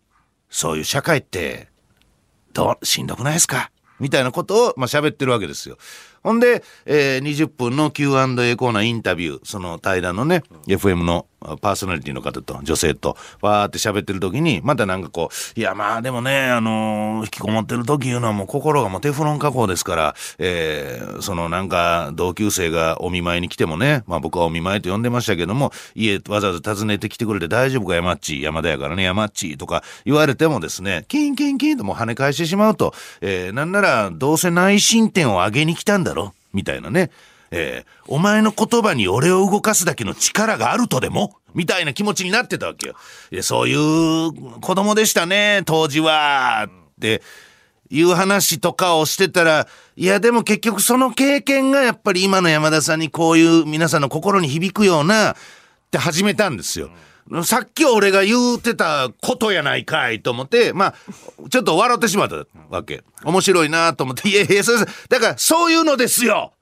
[0.51, 1.69] そういう社会って
[2.53, 3.71] どうしんどくないですか？
[4.01, 5.77] みたいなことを、まあ、喋ってるわけですよ。
[6.23, 11.30] ほんで、えー20分の Q&A コーナーインタビュー、その対談のね、FM のあ
[11.61, 37.11] パーソナリティの方と女性と、わーって喋ってる時に、またなんかこう、いやまあでもね、あのー引きこもってる時いうのはもう心がもうテフロン加工ですから、えーそのなんか同級生がお見舞いに来てもね、まあ僕はお見舞いと呼んでましたけども、家わざわざ訪ねてきてくれて大丈夫か山っち、山田やからね、山っちとか言われてもですね、キンキンキンともう跳ね返してしまうと、えーなんならどうせ内申点を上げに来たんだろみたいなね。
[37.51, 41.37] えーお前の言葉に俺を動かすだけの力があるとでも？
[41.55, 42.95] みたいな気持ちになってたわけよ。
[43.43, 46.69] そういう子供でしたね、当時は。
[46.69, 47.23] って
[47.89, 55.37] いう話とかをしてたら、いやでも結局その経験がやっぱり今の山田さんにこういう皆さんの心に響くようなっ
[55.91, 56.91] て始めたんですよ。
[57.45, 60.95] さっき俺が言うてたことやないかいと思って、まあ、
[61.49, 63.05] ちょっと笑ってしまったわけ。
[63.25, 66.55] 面白いなと思って、いやいや、それ、だからそういうのですよ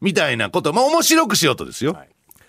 [0.00, 1.96] みたいなこと、まあ面白くしようとですよ。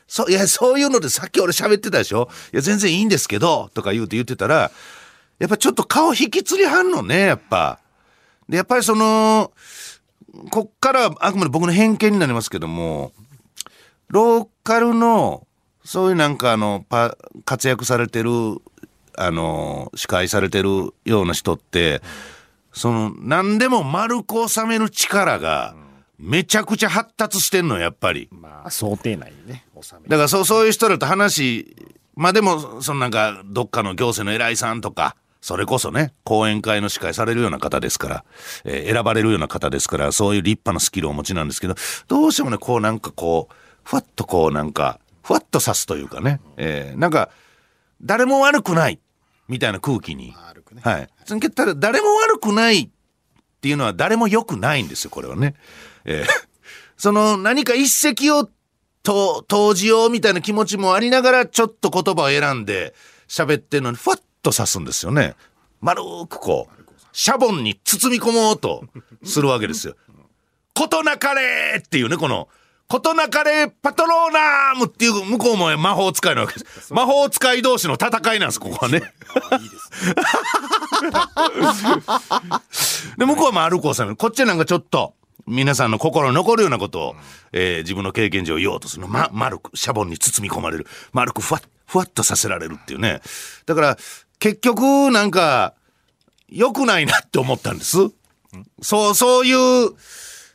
[0.08, 4.70] そういやそういうのでさっき俺喋ってたでしょいや全然いいんですけどとか言うて言ってたら
[5.40, 7.80] やっぱちょっと顔引きつりはんのねやっぱ。
[8.50, 9.52] でやっぱりその
[10.50, 13.14] こっからはあくまで僕の偏見になりますけども
[14.10, 15.48] ローカルの
[15.86, 18.32] そういうなんかあのパ活躍されてる
[19.18, 22.02] あの司会されてるような人って
[22.74, 25.76] その何でも丸く収める力が
[26.22, 28.30] めちゃくちゃ発達してんのやっぱり。
[28.32, 31.76] まあ想定内にね収めだからそうそういう人らと話
[32.16, 38.26] まあでもそのなんかどっかの行政の偉いさんとかそれこそね講演会の司会されるような方ですから、
[38.64, 41.76] えー選ばれるような方ですからそういう立派なスキルをお持ちなんですけど
[42.08, 47.30] どうしてもねこうなんかこうふわっとこうなんかふわっとさすというかね、えーなんか
[48.04, 49.00] 誰も悪くない
[49.48, 50.34] みたいな空気に。
[50.82, 51.10] はい。
[51.26, 52.90] そのただ誰も悪くないっ
[53.62, 55.56] ていうのは誰も良くないんですよ、これはね。
[56.06, 56.52] えー
[57.02, 58.48] その何か一石を
[59.02, 62.94] と投じようみたいな気持ちもありながらちょっと言葉を選んで
[63.28, 65.34] 喋ってるのにふわっと刺すんですよね。
[65.80, 68.84] 丸くこう、シャボンに包み込もうと
[69.24, 69.96] するわけですよ。
[70.78, 72.48] ことなかれっていうね、この、
[72.88, 76.94] ことなかれパトローナームっていう向こうも魔法使いなわけです。
[76.94, 79.12] 魔法使い同士の戦いなんです、ここはね。
[79.50, 80.16] あいいですね
[83.18, 85.16] で、向こうはまあ、アルコーさん、こっちはなんかちょっと、
[85.48, 87.16] 皆さんの心に残るようなことを、
[87.52, 89.08] えー自分の経験上言おうとする。
[89.08, 90.88] ま、丸く、シャボンに包み込まれる。
[91.14, 93.22] 丸くふわっ、ふわっとさせられるっていうね。
[93.66, 93.98] だから、
[94.40, 95.74] 結局、なんか、
[96.50, 97.98] 良くないなって思ったんです。
[98.82, 99.54] そう、そうい
[99.88, 99.92] う、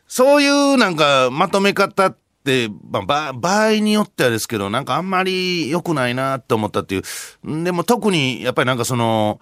[0.08, 7.02] そういうなんかまとめ方って、まあ、ば場合によってはですけど、なんかあんまり良くないなって思ったってい
[7.44, 7.50] う。
[7.50, 9.40] んでも特にやっぱりなんかその、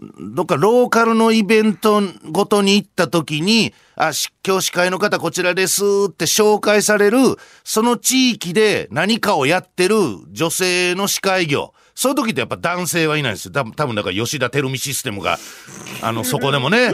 [0.00, 7.18] どっかローカルのイベントごとに行った時に、あ、し今日司会の方こちらですって紹介される、
[7.64, 9.96] その地域で何かをやってる
[10.30, 11.74] 女性の司会業。
[11.96, 13.50] そういう時ってやっぱ男性はいないんですよ。
[13.50, 15.36] 多分多分だから吉田照美システムが、
[16.00, 16.92] あの、そこでもね、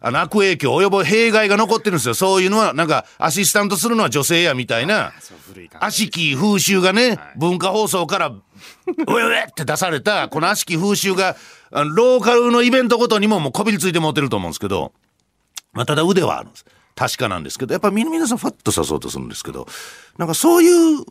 [0.00, 2.14] あの、悪影響及ぼ弊害が残ってるんですよ。
[2.14, 5.12] そういうのは、なんか、アシスタントするのは女性やみたいな、
[5.80, 8.32] 悪しき風習がね、文化放送から、
[9.06, 11.36] おえおえって出された、この悪しき風習が、
[11.70, 14.92] あのローカルのイベントごとにももうこびりついて持ってると思うんですけど、
[15.72, 16.64] まあ、ただ腕はあるんです。
[16.94, 19.66] 確かなんですけど、やっぱみ皆さんファッと刺そうとするんですけど、
[20.16, 21.04] なんかそういう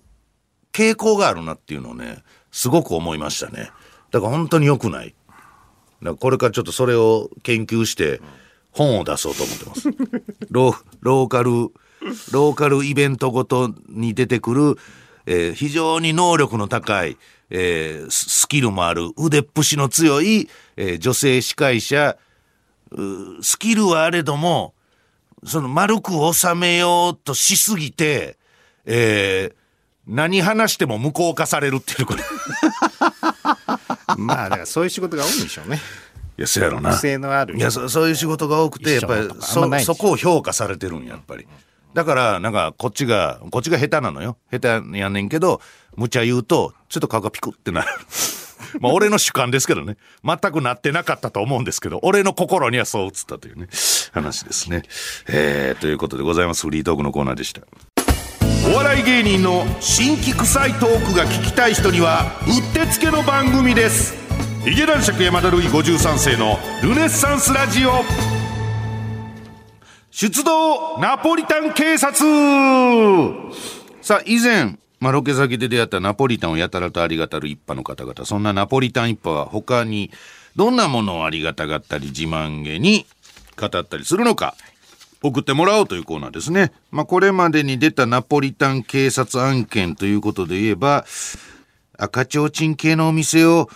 [0.73, 3.69] 傾向があるなっていうのをね、すごく思いましたね。
[4.11, 5.09] だから本当に良くない。
[5.09, 5.45] だか
[6.01, 8.19] らこれからちょっとそれを研究して
[8.71, 9.89] 本を出そうと思ってます。
[10.49, 11.51] ローローカル、
[12.31, 14.77] ローカルイベントごとに出てくる、
[15.27, 17.17] えー非常に能力の高い、
[17.57, 22.17] えーススキルもある、腕っぷしの強い、えー女性司会者、
[22.91, 24.73] うスキルはあれども、
[25.45, 28.37] その丸く収めようとしすぎて、
[28.85, 29.55] えー
[30.07, 32.19] 何話しても無効化されるっていうこと。
[32.19, 32.23] い
[34.21, 35.81] まあだからそういう仕事が多いんでしょうね。
[36.37, 36.95] や、そうやろな。
[36.95, 41.47] 癖のあるいやそそういう仕事が多くてやっぱりそそこを評価されてるんややっぱり。
[41.95, 44.37] だからなんかこっちがこっちが下手なのよ。
[44.51, 45.61] 下手やねんけど
[45.95, 47.87] 無茶言うとちょっと顔がピクってなる。
[48.81, 49.97] まあ俺の主観ですけどね。
[50.23, 53.67] 全くなってなかったと思うんですけど俺の心にはそう映ったというね
[54.11, 54.83] 話ですね。
[55.27, 56.63] えー、ということでございます。
[56.63, 57.61] フリートークのコーナーでした。
[58.67, 64.15] お笑い芸人の新規臭いトークが聞きたい人にはうってつけの番組です。
[64.65, 67.91] ヒゲ男爵山田るい53世のルネッサンスラジオ。
[70.09, 72.25] 出動ナポリタン警察。
[74.01, 80.09] さあ以前、まあ、ロケ先で出会ったナポリタンをやたらとありがたる一派の方々そんなナポリタン一派は他に
[80.55, 83.05] どんなものをありがたがったり自慢げに
[83.55, 84.55] 語ったりするのか
[85.21, 86.71] 送ってもらおうというコーナーですね。
[86.89, 91.05] まあ、これまでに出たナポリタン警察案件ということで言えば、
[91.99, 93.69] 赤ちょうちん系のお店を、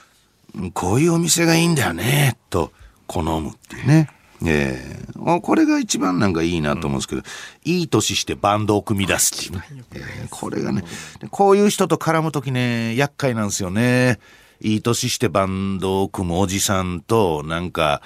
[0.55, 2.71] うんこういうお店がいいんだよね、と
[3.05, 4.09] 好むっていうね。
[4.45, 7.21] ええあこれが一番なんかいいなと思うんですけど、
[7.65, 9.83] いい年してバンドを組み出すっていうね。
[9.95, 10.83] ええこれがね、
[11.19, 14.19] でこういう人と絡むときね、厄介なんですよね。
[14.61, 18.01] いい年してバンドを組むおじさんと、なんか、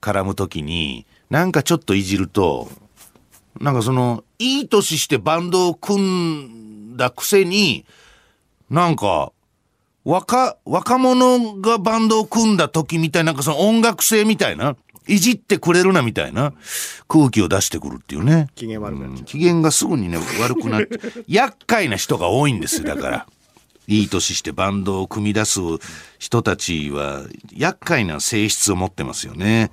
[0.00, 2.70] 絡むときに、なんかちょっといじると、
[3.60, 6.00] なんかその、いい年してバンドを組
[6.94, 7.84] んだくせに、
[8.70, 9.32] なんか、
[10.04, 16.52] 若、若者がバンドを組んだ時みたいな、なんかその音楽性みたいな、いじってくれるなみたいな
[17.08, 18.48] 空気を出してくるっていうね。
[18.54, 23.26] 機嫌悪くなっちゃう機嫌がすぐにね、悪くなって、 厄介な人が多いんですよ、だから。
[23.88, 25.60] いい年してバンドを組み出す
[26.18, 29.72] 人たちは厄介な性質を持ってますよね。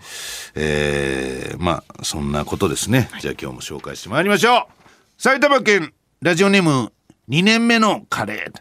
[0.56, 3.10] えー、まあ、そんなことですね。
[3.20, 4.90] じゃあ今日も紹介してまいりましょう。
[5.18, 6.92] 埼玉県ラジオネーム
[7.30, 8.60] 2年目のカレー。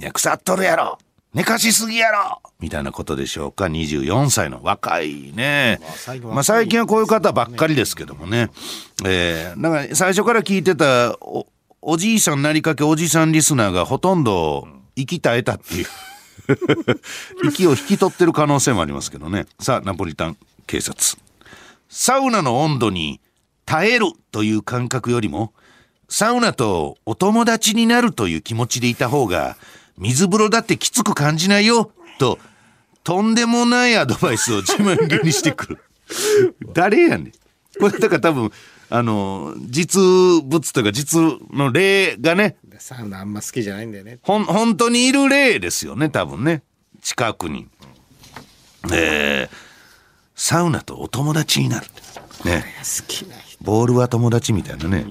[0.00, 0.98] いや、腐っとるやろ。
[1.34, 3.64] 寝かしすぎやろみたいなことでしょうか。
[3.64, 5.80] 24歳の若いね。
[6.22, 8.50] まあ最近はこういう方ばっかりですけどもね。
[9.04, 11.46] えー、なんか最初から聞いてたお
[11.80, 15.86] おじいさんなりかけおじさんリスナーがほとんど息絶えたっていう。
[17.44, 19.46] 息を引き取ってる可能性もありますけどね。
[19.60, 21.16] さあ、ナポリタン警察。
[21.88, 23.20] サウナの温度に
[23.64, 25.52] 耐えるという感覚よりも、
[26.08, 29.56] サウナとお友達になるという気持ちでいた方が、
[30.02, 32.38] 水風呂だってきつく感じないよ、と、
[33.04, 35.78] とんでもないアドバイスを自慢げにしてくる。
[36.74, 37.32] 誰やねん。
[37.78, 38.52] これだから多分、
[38.90, 40.00] あの、実
[40.44, 41.20] 物というか実
[41.52, 46.62] の例がね、サウナあんま好きじゃないんだよねほん、本当にいる例ですよね、多分ね。
[47.00, 47.68] 近くに。
[48.92, 49.56] えー、
[50.34, 51.86] サウナとお友達になる。
[52.44, 52.64] ね。
[52.80, 55.06] 好きな人ボールは友達みたいなね。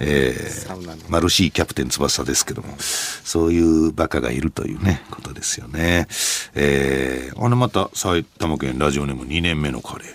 [0.00, 6.06] えー、マルシーキャプテン翼ですけども、そういうバカがいるというね、ことですよね。
[6.54, 10.14] えー、あれまた埼玉県ラジオネーム2年目のカレー。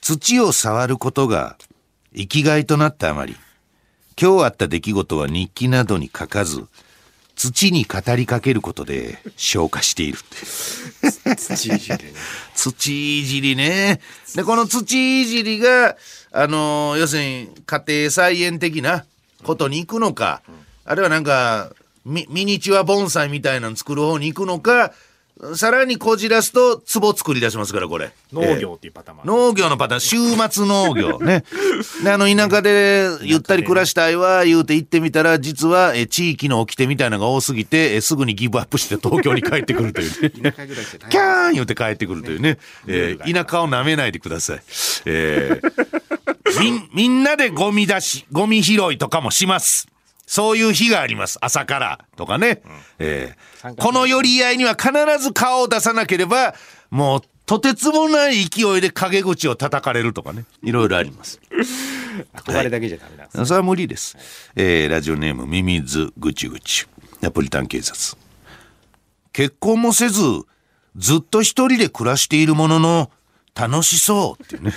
[0.00, 1.56] 土を触ることが
[2.14, 3.36] 生きがいとなったあまり、
[4.20, 6.64] 今日あった出来事は日記などに書かず、
[7.38, 11.36] 土に語りかけることで消化しているって。
[11.36, 12.12] 土いじりね
[12.54, 14.00] 土いじりね。
[14.34, 15.96] で、この土いじりが、
[16.32, 19.04] あのー要するに家庭菜園的な
[19.44, 20.42] ことに行くのか、
[20.84, 21.70] あるいはなんか、
[22.04, 24.92] ミミニチュア盆栽みたいなの作る方に行くのか、
[25.54, 28.10] さらにこじらすと壺作り出しますからこれ。
[28.32, 29.32] 農業っていうパターンもある。
[29.32, 30.00] 農業のパターン。
[30.00, 30.16] 週
[30.50, 31.44] 末農業ね。
[32.02, 40.10] であの田舎でゆったり暮らしたいわ言うて行ってみたら実はえ地域の掟みたいなのが多すぎてえすぐにギブアップして東京に帰ってくるという
[40.42, 40.54] ね。
[41.10, 44.62] キャーン言うて帰ってくるというね、えー田舎を舐めないでください。
[45.04, 45.98] えー
[46.60, 49.86] みん、 みんなでゴミ出し、ゴミ拾いとかもします。
[50.30, 51.38] そういう日があります。
[51.40, 52.60] 朝からとかね。
[52.98, 56.54] えー参加この寄り合いには必ず顔を出さなければ、
[56.90, 60.44] もうとてつもない勢いで陰口を叩かれるとかね。
[60.62, 61.40] いろいろあります。
[62.34, 63.46] 憧れだけじゃダメなんです。
[63.46, 64.18] それは無理です。
[64.54, 66.86] えーラジオネームミミズぐちぐち。
[67.22, 68.16] ナポリタン警察。
[69.32, 70.20] 結婚もせず、
[70.96, 73.10] ずっと一人で暮らしているものの、
[73.54, 74.74] 楽しそうっていうね。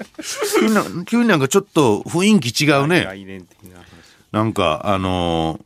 [1.06, 3.06] 急になんかちょっと雰囲気違うね。
[4.32, 5.62] なんか、あのー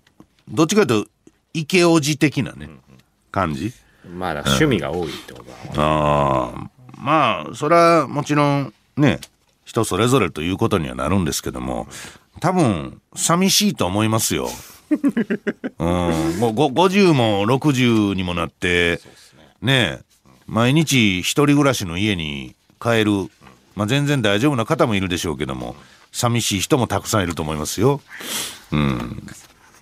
[0.46, 1.10] どっちかというと、
[1.54, 2.68] 池おじ的なね、
[3.32, 3.72] 感じ？
[4.06, 6.52] まあ、趣味が多いってことは。
[6.54, 9.20] ああ、まあ、それはもちろんね、
[9.64, 11.88] 人それぞれということにはなるんですけども、
[12.40, 14.50] 多分、寂しいと思いますよ。
[14.90, 14.94] う
[15.84, 19.00] ん、もうご50も60にもなって、
[19.62, 20.00] ね
[20.46, 23.12] 毎日一人暮らしの家に帰る、
[23.76, 25.74] まあ、全然大丈夫な方もいるでしょうけども、
[26.14, 28.00] 寂しい人もたくさんいると思いますよ。
[28.70, 29.26] うん。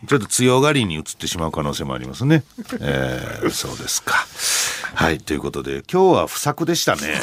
[0.08, 2.42] ちょっと強がりに移ってしまう可能性もありますね。
[2.80, 4.14] えー、そうですか。
[4.94, 7.20] はい、ということで、今日は不作でしたね。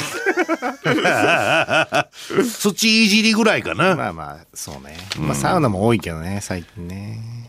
[2.60, 3.96] 土いじりぐらいかな。
[3.96, 4.96] まあまあ、そうね。
[5.18, 7.39] まあ、サウナも多いけどね、最近ね。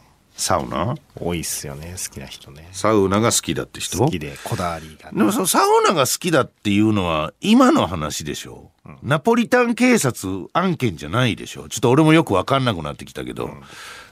[0.42, 0.96] サウナ？
[1.16, 2.68] 多いっすよね、好きな人ね。
[2.72, 4.00] サウナが好きだって人？
[4.00, 5.18] 好きで、こだわりがね。
[5.20, 8.72] でもそのサウナが好きだっていうのは今の話でしょ、
[9.04, 11.70] ナポリタン警察案件じゃないでしょ？
[11.70, 13.52] ちょっと俺もよく分かんなくなってきたけど、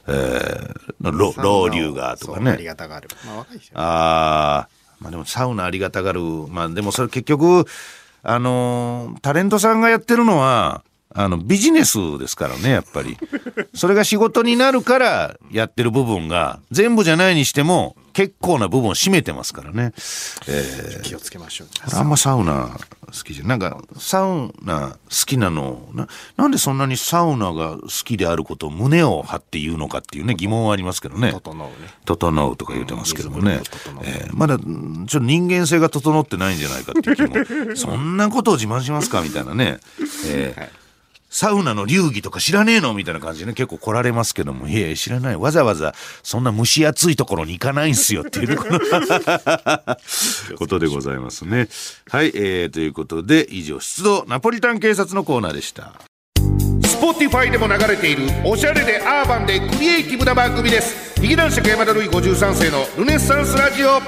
[0.08, 3.10] えー、ロ老流がとかそうありねがたがある。
[3.26, 6.22] まあ、若い人あーまあでもサウナありがたがる。
[6.22, 7.66] まあでもそれ結局
[8.22, 10.84] あのータレントさんがやってるのは
[11.16, 13.18] あのビジネスですからねやっぱり
[13.74, 19.94] それが仕事になるからやってる部分が全部じゃないにしても結構な部分を占めてますからね。
[21.04, 21.68] 気をつけましょう。
[21.94, 31.32] あんまサウナ好きじゃんなんかサウナ好きなのななんでそんなにサウナが好きであることを胸を張って言うのかっていうね疑問はありますけどね。
[31.32, 31.74] 整うね。
[32.06, 33.62] 整うとか言ってますけどもね
[34.04, 39.80] えーまだうんちょっと人間性が整ってないんじゃないかっていう気もそんなことを自慢しますかみたいなね、
[40.28, 40.70] えーはい
[41.30, 43.54] サウナの流儀とか知らねえのみたいな感じでね。
[43.54, 44.68] 結構来られますけども。
[44.68, 45.36] いやいや知らない。
[45.36, 48.80] わざわざそんな蒸し暑いところに行かないんすよっていうねこの
[50.58, 51.70] ことでございますね。
[52.10, 55.94] はい、えーということで以上出動ナポリタン警察のコーナーでした。
[57.00, 61.22] Spotify でも流れているおしゃれでアーバンでクリエイティブな番組です。
[61.22, 64.02] 劇団四季山田るい53世のルネッサンスラジオ。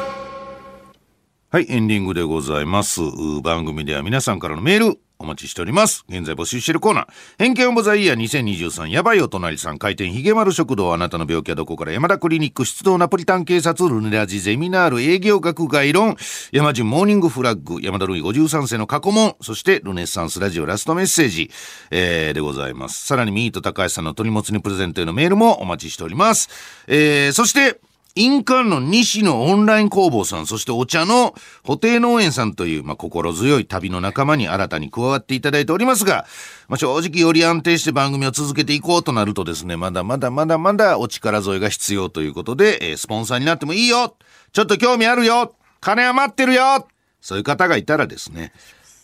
[1.53, 3.01] はい、エンディングでございます。
[3.43, 6.03] 番組では皆さんからのメールお待ちしております。
[6.09, 7.07] 現在募集しているコーナー。
[7.37, 16.17] 偏見オブザイヤー2023やばいお隣さん開店ひげ丸食堂あなたの病気はどこから山田クリニック出動ナポリタン警察ルネラジゼミナール営業学概論
[16.51, 21.51] 山順モーニングフラッグ山田るい53世の過去問そしてルネッサンスラジオラストメッセージ、
[21.91, 23.05] えーでございます。
[23.05, 26.49] さらにミート高橋さんの鳥もつにプレゼントへのメールもお待ちしております。
[26.87, 27.79] えーそして
[28.15, 36.25] 印鑑の西のオンライン工房さん、そしてお茶の補定農園さんという、まあ、心強い旅の仲間に新たに加わっていただいておりますが、
[36.67, 44.15] まあ、正直より安定して番組を続けていこうとなるとですね、まだまだまだまだお力添えが必要ということで、えースポンサーになってもいいよ。
[44.51, 45.55] ちょっと興味あるよ。
[45.79, 46.87] 金余ってるよ。
[47.21, 48.51] そういう方がいたらですね、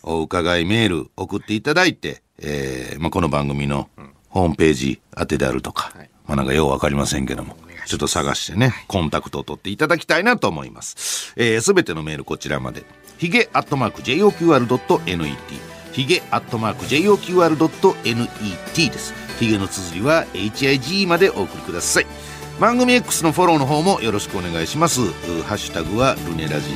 [0.02, 3.88] お伺いメール送っていただいて、えーまあ、この番組の
[4.28, 6.10] ホームページ宛てであるとか、はい。
[6.26, 7.56] まあなんかようわかりませんけども、
[7.88, 11.32] ちょっと探してね、コンタクトを取っていただきたいなと思います。
[11.36, 12.84] えーすべてのメールこちらまで。
[13.16, 15.36] ヒゲアットマーク JOQR.net。
[15.92, 19.14] ヒゲアットマーク JOQR.net です。
[19.40, 22.06] ヒゲの綴りは HIG までお送りください。
[22.60, 25.00] 番組 X のフォローの方もよろしくお願いします。
[25.00, 25.04] う
[25.44, 26.70] ハッシュタグはルネラジ。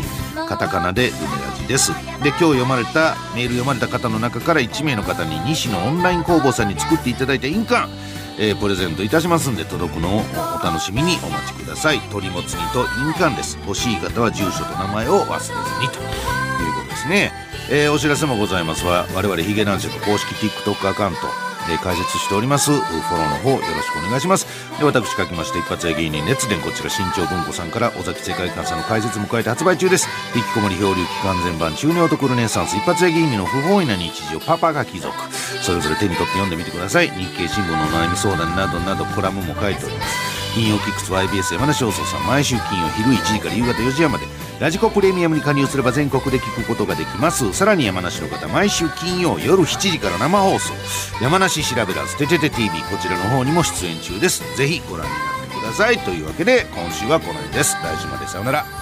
[0.49, 1.93] カタカナでルネラジです。
[2.23, 7.93] で、今日読まれた、メール読まれた方の中から1名の方に西のオンライン工房さんに作っていただいた印鑑、
[8.39, 10.23] えープレゼントいたしますんで届くのを
[10.61, 12.01] お楽しみにお待ちください。
[12.11, 13.59] 鳥もつ煮と印鑑です。
[13.67, 17.33] 欲しい方は住所と名前を忘れずにということですね。
[17.71, 24.47] えーお知らせもございますは我々ヒゲ男爵公式 TikTok アカウントで解説しておりますフォローの方よろしくお願いします。
[24.79, 30.09] で私書きまして一発屋芸人熱伝こちら新潮文庫さんから尾崎世界観さんの解説迎えて発売中です。
[30.35, 32.77] 引きこもり漂流期間全版中年男ルネサンス。
[32.77, 35.15] 一発屋芸人の不本意な日常パパが貴族。
[35.63, 37.11] それぞれ手に取って読んでみてください。
[37.11, 40.32] 日経新聞のお悩み相談などなどコラムも書いております。
[40.55, 42.27] 金曜キックス YBS 山梨放送さん。
[42.27, 44.27] 毎週金曜昼1時から夕方4時半まで。
[44.61, 47.53] ラジコプレミアムに加入すれば全国で聞くことができます。
[47.53, 50.73] さらに山梨の方毎週金曜夜7時から生放送。
[51.21, 58.82] 山梨調べらずててて TV こちらの方にも出演中ですぜひご覧になってくださいというわけで今週はこの辺です来週までさようなら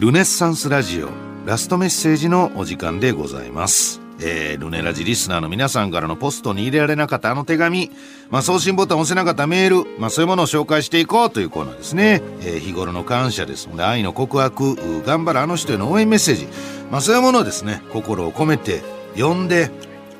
[0.00, 1.10] ルネッサンスラジオ
[1.44, 4.00] ラストメッセージのお時間でございます。
[4.18, 7.90] えー、ルネラジリスナーの皆さんからのポストに入れられなかったあの手紙、
[8.30, 12.22] まあ、送信ボタン押せなかったメール、まあ、そういうものを紹介していこうというコーナーですね。
[12.40, 16.48] えー日頃の感謝ですので、愛の告白、頑張るあの人への応援メッセージ、
[16.90, 18.82] まあ、そういうものをですね、心を込めて
[19.16, 19.70] 読んで、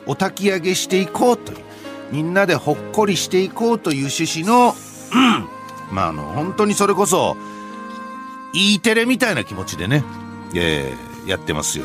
[0.05, 1.59] お焚き上げしていこうという、
[2.12, 4.74] みんなでほっこりしていこうという趣旨の、
[5.14, 7.35] うん、まあ、あの、本当にそれこそ、
[8.53, 10.05] E テレみたいな気持ちでね、
[10.55, 11.85] えーやってますよ。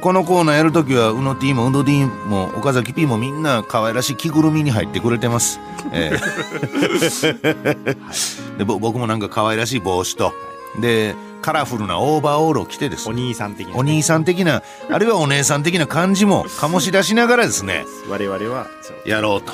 [0.00, 5.60] このコーナーやるときは、うの T もうの D も岡崎 P もみんな可愛らしい着ぐるみに入ってくれてます。
[5.92, 8.56] えー。
[8.56, 10.32] でぼ僕もなんか可愛らしい帽子と、
[10.80, 18.66] で、カラフルなオーバーオールを着てですおね、兄さん的なね、お兄さん的な、あるいはお姉さん的な感じも醸し出しながらですね、我々は
[19.04, 19.52] やろうと。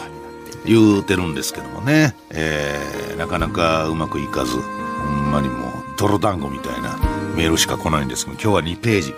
[0.65, 4.61] 言うてるんですけどもね、えーなかなかうまくいかず、ほ
[5.09, 6.97] んまにもう泥団子みたいな
[7.37, 9.15] メールしか来ないんですけど、今日は2ページ。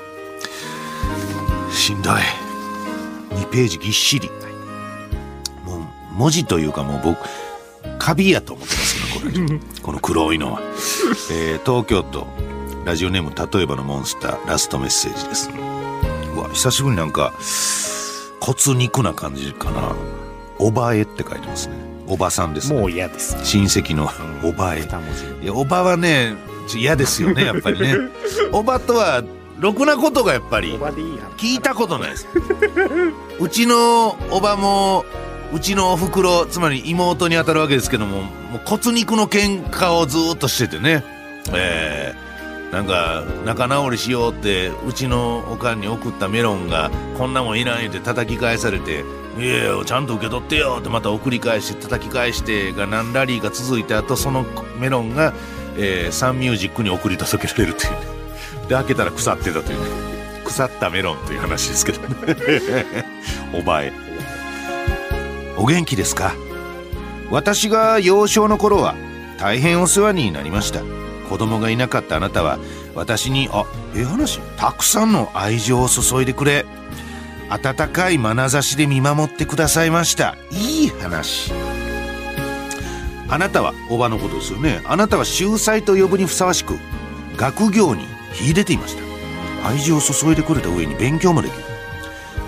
[1.73, 2.15] しんどい。
[3.35, 4.31] 2ページぎっしり。
[5.65, 7.19] もう文字というかもう僕、
[7.99, 9.61] カビやと思ってますけど、これ。
[9.83, 10.61] この黒いのは。
[11.31, 12.27] えー東京都、
[12.85, 15.51] ラジオネーム例えばのモンスター、ラストメッセージです。
[16.35, 17.33] うわ、久しぶりになんか、
[18.41, 19.95] 骨肉な感じかな。
[20.59, 21.75] おばえって書いてますね。
[22.07, 22.81] おばさんですね。
[22.81, 24.11] もう嫌です親戚の
[24.43, 24.89] おばえ。
[25.51, 26.35] おばはね、
[26.79, 27.97] 嫌ですよね、やっぱりね。
[28.53, 29.23] おばとは、
[29.59, 30.79] ろくなことがやっぱり
[31.37, 32.27] 聞いたことないです。
[33.39, 35.05] うちのおばも、
[35.53, 41.05] うちのおふくろ、つまり妹に当たるわけですけども、もう骨肉の喧嘩をずーっとしててね。
[41.53, 49.05] えー、なんか、仲直りしようって、うちのおかんに送ったメロンが、こんなもんいらん言って叩き返されて、
[49.39, 54.45] いやいや、ちゃんと受け取ってよってまた送り返して、叩き返してが何ラリーが続いた後、その
[54.79, 55.35] メロンが、
[55.83, 57.99] えーサンミュージックに送り届けられるというね。
[58.69, 59.87] で、開けたら腐ってたというね。
[60.45, 62.37] 腐ったメロンという話ですけどね。
[63.55, 63.93] おばえ。
[65.57, 66.35] お元気ですか？
[67.31, 68.95] 私が幼少の頃は
[69.39, 70.81] 大変お世話になりました。
[71.29, 72.59] 子供がいなかったあなたは
[72.95, 73.65] 私に、あ、
[73.95, 74.41] ええ話？
[74.57, 76.67] たくさんの愛情を注いでくれ、
[77.49, 80.37] 温かい眼差しで見守ってくださいました。
[80.51, 81.53] いい話。
[83.31, 84.83] あなたは、おばのことですよね。
[84.85, 86.77] あなたは秀才と呼ぶにふさわしく、
[87.37, 88.05] 学業に
[88.35, 89.69] 秀でていました。
[89.69, 91.63] 愛情を注いでくれた上に勉強もできる。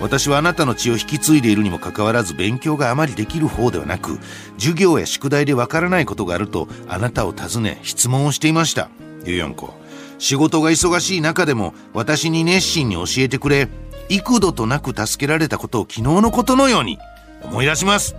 [0.01, 4.19] 私はあなたの血を引き継いでいるにもかかわらず勉強があまりできる方ではなく、
[4.57, 8.89] 授業や宿題でわからないことがあるとあなたを尋ね質問をしていました。
[9.23, 9.73] ゆうよんこ。
[10.19, 13.69] 仕事が忙しい中でも私に熱心に教えてくれ、
[14.09, 16.99] 幾度となく助けられたことを昨日のことのように
[17.41, 18.17] 思い出します。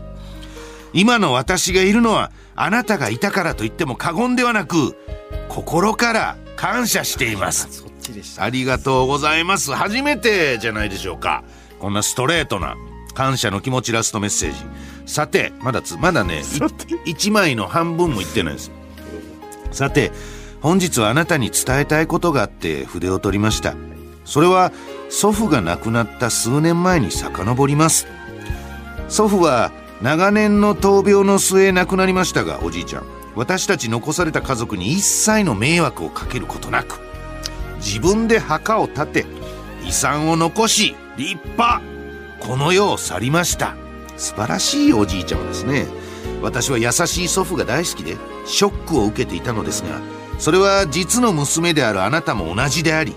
[0.95, 4.96] 今の私がいるのはあなたがいたからと言っても過言ではなく、
[5.48, 7.84] 心から感謝しています。
[8.38, 9.72] ありがとうございます。
[9.72, 11.42] 初めてじゃないでしょうか。
[11.78, 12.76] こんなストレートな
[13.14, 14.59] 感謝の気持ちラストメッセージ。
[15.07, 16.42] さて、まだつ、まだね、
[17.07, 18.70] 1枚の半分も言ってないです。
[19.70, 20.12] さて、
[20.61, 23.74] 本日はあなたに伝えたいことがあって筆を取りました。
[24.24, 24.72] それは
[25.11, 28.07] 祖父が亡くなった数年前に遡ります。
[29.09, 29.72] 祖父は
[30.05, 33.05] 長年の闘病の末亡くなりましたが、おじいちゃん。
[33.34, 37.00] 私たち残された家族に一切の迷惑をかけることなく、
[37.78, 39.26] 自分で墓を建て
[39.82, 41.80] 遺産を残し立派
[42.38, 43.76] この世を去りました。
[44.18, 45.86] 素晴らしいおじいちゃまですね。
[46.42, 50.00] 私は優しい祖父が大好きでショックを受けていたのですが
[50.38, 53.14] それは実の娘であるあなたも同じであり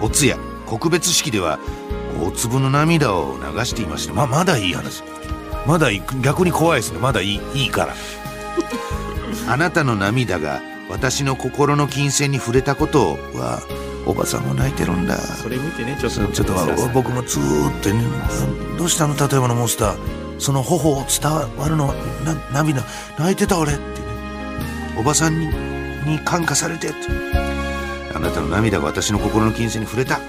[0.02, 1.60] んお通夜告別式では
[2.20, 4.14] 大粒の涙を流していました。
[4.14, 5.02] ままだいい話。
[5.66, 5.88] まだ
[6.22, 6.98] 逆に怖いですね。
[6.98, 7.94] まだいいいいから。
[9.48, 13.62] あなたの涙が私の心の金銭に触れたことは
[14.06, 15.16] おばさんも泣いてるんだ。
[15.18, 16.26] それ見てねちょっと。
[16.32, 16.54] ちょっと
[16.92, 18.02] 僕もずーっとね
[18.78, 19.96] どうしたの例えばのモンスター。
[20.38, 21.94] その頬を伝わるの
[22.24, 22.82] な涙。
[23.18, 23.86] 泣いてた俺ってね。
[24.98, 25.46] おばさんに
[26.06, 26.96] に感化されてって。
[28.14, 30.20] あなたの涙が私の心の金銭に触れた。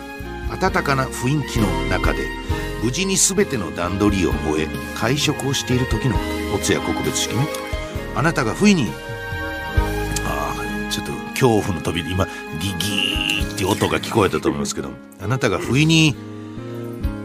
[0.52, 2.41] 温かな雰囲気の中で
[2.84, 6.16] 無事に全ての段取りを終え会食をしている時の
[6.54, 7.48] お通夜告別式ね。
[8.16, 8.90] あなたが不意に。
[10.26, 12.26] ああちょっと恐怖の飛び今
[12.60, 14.90] ギギーって音が聞こえたと思いますけど
[15.22, 16.16] あなたが不意に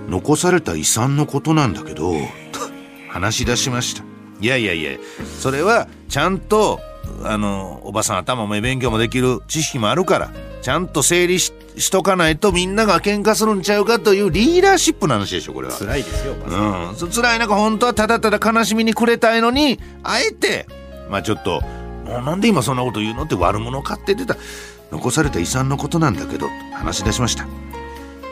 [0.08, 2.14] 残された遺産のことなんだけど
[3.10, 4.04] 話し出しました。
[4.40, 4.92] いやいやいや
[5.40, 6.80] それはちゃんと
[7.24, 10.30] あのおばさん頭も勉強もできる知識もあるから
[10.66, 15.74] ちゃんと整理ししとかないとみんなが喧嘩するんちゃうかというリーダーシップの話でしょこれは。
[15.74, 20.66] 辛いですよおばさんうん、そ辛い中本当はただただ悲しみに暮れたいのにあえて
[21.08, 21.60] まあちょっと
[22.04, 24.36] 「もうなんで今そんなこと言うの?」って悪者買って出た
[24.90, 27.46] 残された遺産のことなんだけど話し出しました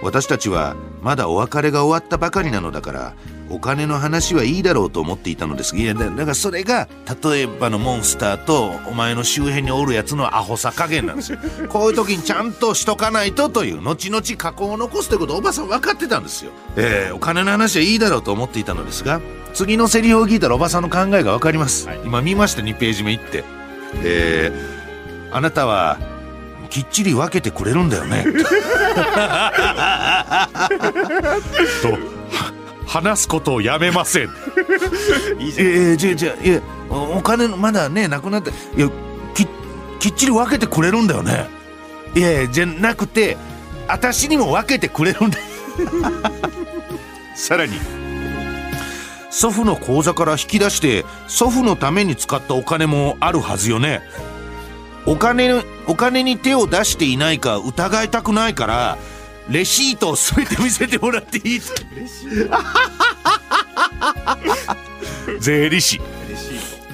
[0.02, 3.14] 私たちはまだお別れが終わったばかりなのだから
[3.54, 5.76] お金の話はいいだろうと思っていたのです。
[5.76, 6.88] いやだだからそれが
[7.22, 11.38] 例えばのモンスターとお前の周辺におるやつのアホさ加減なんですよ。
[11.70, 16.50] こういう時にちゃんとしとかないとという後々過去を残すということをおばさん分かってたんですよ。
[16.76, 19.20] えーお金の話はいいだろうと思っていたのですが
[19.54, 22.00] 次のセリフを聞いたらおばさんの考えが分かります、はい。
[22.04, 23.44] 今見ました2ページ目いって。
[24.02, 24.84] えー
[25.36, 25.98] あなたは
[26.70, 28.24] きっちり分けてくれるんだよね。
[31.82, 31.92] と。
[31.92, 31.98] は
[32.86, 34.30] 話すことをやめません。
[35.38, 35.66] いいじゃん。
[35.66, 36.60] えー、じゃじゃいや
[36.90, 38.88] おお金のまだねなくなっていや
[39.34, 39.46] き
[39.98, 41.48] きっちり分けてくれるんだよね。
[42.14, 43.36] いやいやじゃなくて
[43.88, 45.38] 私にも分けてくれるんだ
[47.34, 47.72] さらに。
[49.30, 54.02] 祖父の口座から引き出して祖父のために使ったお金もあるはずよね。
[55.06, 58.96] お金お金に手を出していないか疑いたくないから
[59.48, 62.28] レシートを全て見せてもらっていいと嬉しい
[65.40, 66.00] 税理士。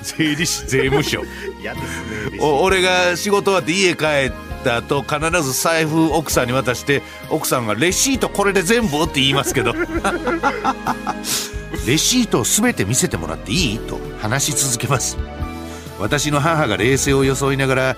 [0.02, 1.22] 税理士税務署。
[1.60, 1.84] 嫌です
[2.32, 4.32] ね俺が仕事終わって家帰っ
[4.64, 9.74] た後必ず財布奥さんに渡して奥さんが「レシートこれで全部?」って言いますけど。
[11.86, 13.78] レシートを全て見せてもらっていい？
[13.78, 15.16] と話し続けます。
[15.98, 17.96] 私の母が冷静を装いながら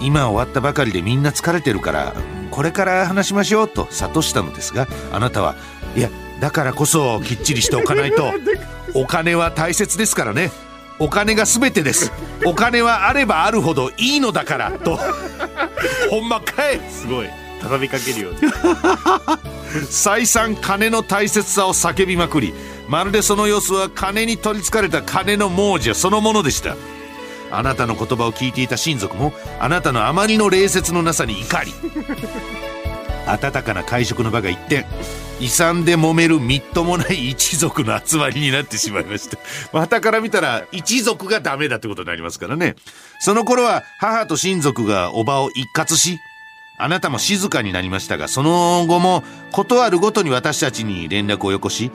[0.00, 2.14] 今終わったばかりでみんな疲れてるから
[2.50, 5.54] これから話しましょうと諭したのですがあなたは
[5.96, 8.32] いやだからこそきっちりしておかないと
[8.94, 10.50] お金は大切ですからね。
[10.98, 12.12] お金が全てです。
[12.44, 14.98] お金はあればあるほどいいのだからと。
[16.10, 16.80] ほんまかい。
[16.90, 17.42] すごい。
[17.62, 18.40] 畳みかけるように
[19.88, 22.52] 再三金の大切さを叫びまくり
[22.88, 26.76] まるでその様子は金に取りつかれた金の亡者そのものでした
[27.52, 31.72] あなたの言葉を聞いていた親族もあなたのあまりの礼節のなさに怒り。
[33.26, 34.84] 温かな会食の場が一転
[35.40, 39.38] 遺産で揉めるみっともない一族の集まりになってしまいました。
[39.72, 42.74] 旗から見たら一族がダメだってことになりますからね。
[43.20, 46.18] その頃は母と親族がおばを一括し
[46.78, 49.22] あなたも静かになりましたがその後も
[49.52, 51.92] 事あるごとに私たちに連絡をよこし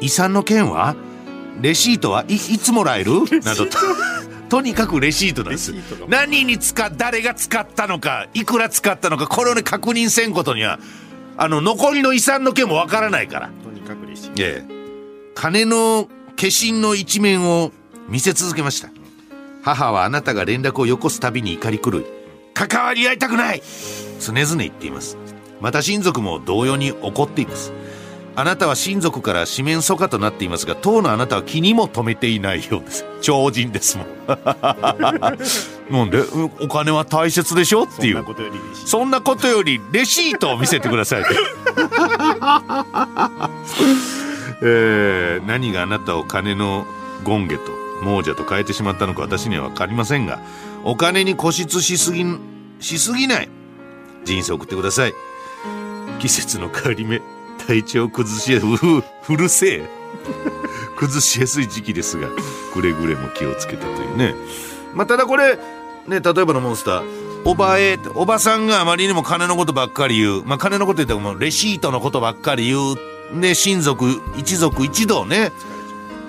[0.00, 0.96] 遺産の件は
[1.60, 3.12] レシートはいいつもらえる？
[3.42, 3.76] などと
[4.48, 5.74] とにかくレシートなんです。
[6.08, 10.78] 何に使っ誰が使ったのかいくら使ったのかこれをね確認せんことには
[11.36, 13.50] あの残りの遺産の件もわからないから。
[13.64, 14.74] とにかく嬉しいええ。
[15.34, 17.72] 金の化身の一面を
[18.08, 18.90] 見せ続けました。
[19.62, 22.04] 母はあなたが連絡をよこすたびに怒り狂い
[22.54, 23.62] 関わり合いたくない
[24.20, 25.18] 常々言っています。
[25.60, 27.72] また親族も同様に怒っています
[28.38, 33.06] あなたは親族から四面楚歌となっていますが当のあなたは気にも留めていないようです。
[33.22, 34.06] 超人ですもん。
[34.28, 36.22] なんで
[36.60, 38.22] お金は大切でしょっていう。
[38.84, 41.24] そんなことよりレシートを見せてください。
[44.62, 46.86] えー何があなたを金の
[47.24, 47.72] 権下と
[48.04, 50.40] 亡者と変えてしまったのか私には分かりませんが
[50.84, 52.38] お金に固執しすぎん
[52.80, 53.48] しすぎない。
[54.26, 55.14] 人生を送ってください。
[56.18, 57.22] 季節の変わり目
[57.66, 59.82] 体調崩しやすううるせえ。
[60.96, 62.28] 崩しやすい時期ですが
[62.72, 64.34] くれぐれも気をつけてというね。
[64.94, 65.56] まあただこれ
[66.06, 67.04] ね例えばのモンスター
[67.44, 70.42] おばえおばさんがあまりにも金のことばっかり言う。
[70.44, 73.40] まあ金のこと言ってもレシートのことばっかり言う。
[73.40, 75.52] で親族一族一同ね。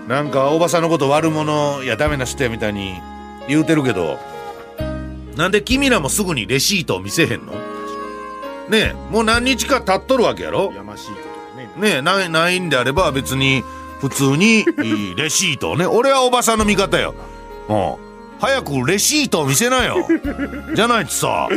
[0.07, 2.95] なんかおばさんのこと悪者やダメな人やみたいに
[3.47, 4.19] 言うてるけど。
[5.35, 7.53] なんで君らもすぐにレシートを見せへんの？
[8.69, 10.73] ねえもう何日か経っとるわけやろ？
[10.75, 11.11] やましい。
[11.77, 13.63] ねないないんであれば別に
[14.01, 14.65] 普通に
[15.17, 15.85] レシートをね。
[15.85, 17.15] 俺はおばさんの味方よ。
[17.69, 17.93] うん。
[18.39, 20.07] 早くレシートを見せなよ。
[20.75, 21.47] じゃないとさ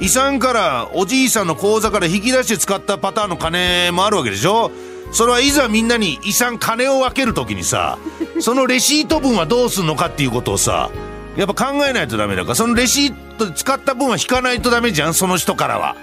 [0.00, 4.72] 遺産からおじいさんの口座から引き出して使ったパターンの金もあるわけでしょ？
[5.12, 7.98] それはいざみんなに遺産金を分ける時にさ
[8.40, 10.90] そのレシート分はどうすんのかっていうことをさ
[11.36, 12.54] やっぱ考えないとダメだから。
[12.56, 15.94] そのレシートで使った分は引かないとダメじゃんその人からは。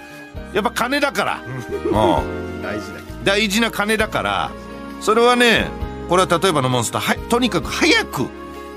[0.54, 4.52] やっぱ金だから、うん、大事だけ大事な金だから
[5.00, 5.70] それはね
[6.10, 8.28] これは例えばのモンスターはとにかく早く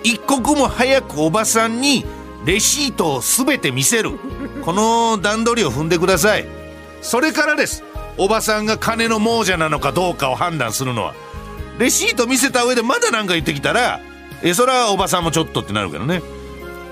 [0.05, 2.05] 一刻も早くおばさんに
[2.45, 4.13] レシートを全て見せる。
[4.63, 6.47] この段取りを踏んでください。
[7.01, 7.83] それからです。
[8.19, 11.15] おばさんが金の亡者なのかどうかを判断するのは。
[11.79, 14.01] レシート見せた上でまだ何か言ってきたら
[14.45, 16.23] えそれはおばさんもちょっとってなるけどね。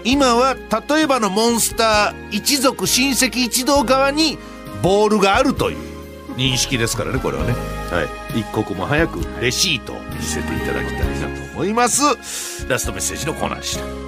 [0.05, 0.57] 今は
[0.89, 4.39] 例えばのモンスター一族親戚一同側に
[4.83, 5.92] ボールがあるという。
[6.37, 7.53] 認識ですからねこれはね。
[7.91, 8.05] は
[8.35, 8.41] い。
[8.41, 12.67] 一刻も早くレシートを見せていただきたいなと思います。
[12.69, 14.02] ラストメッセージのコーナーでした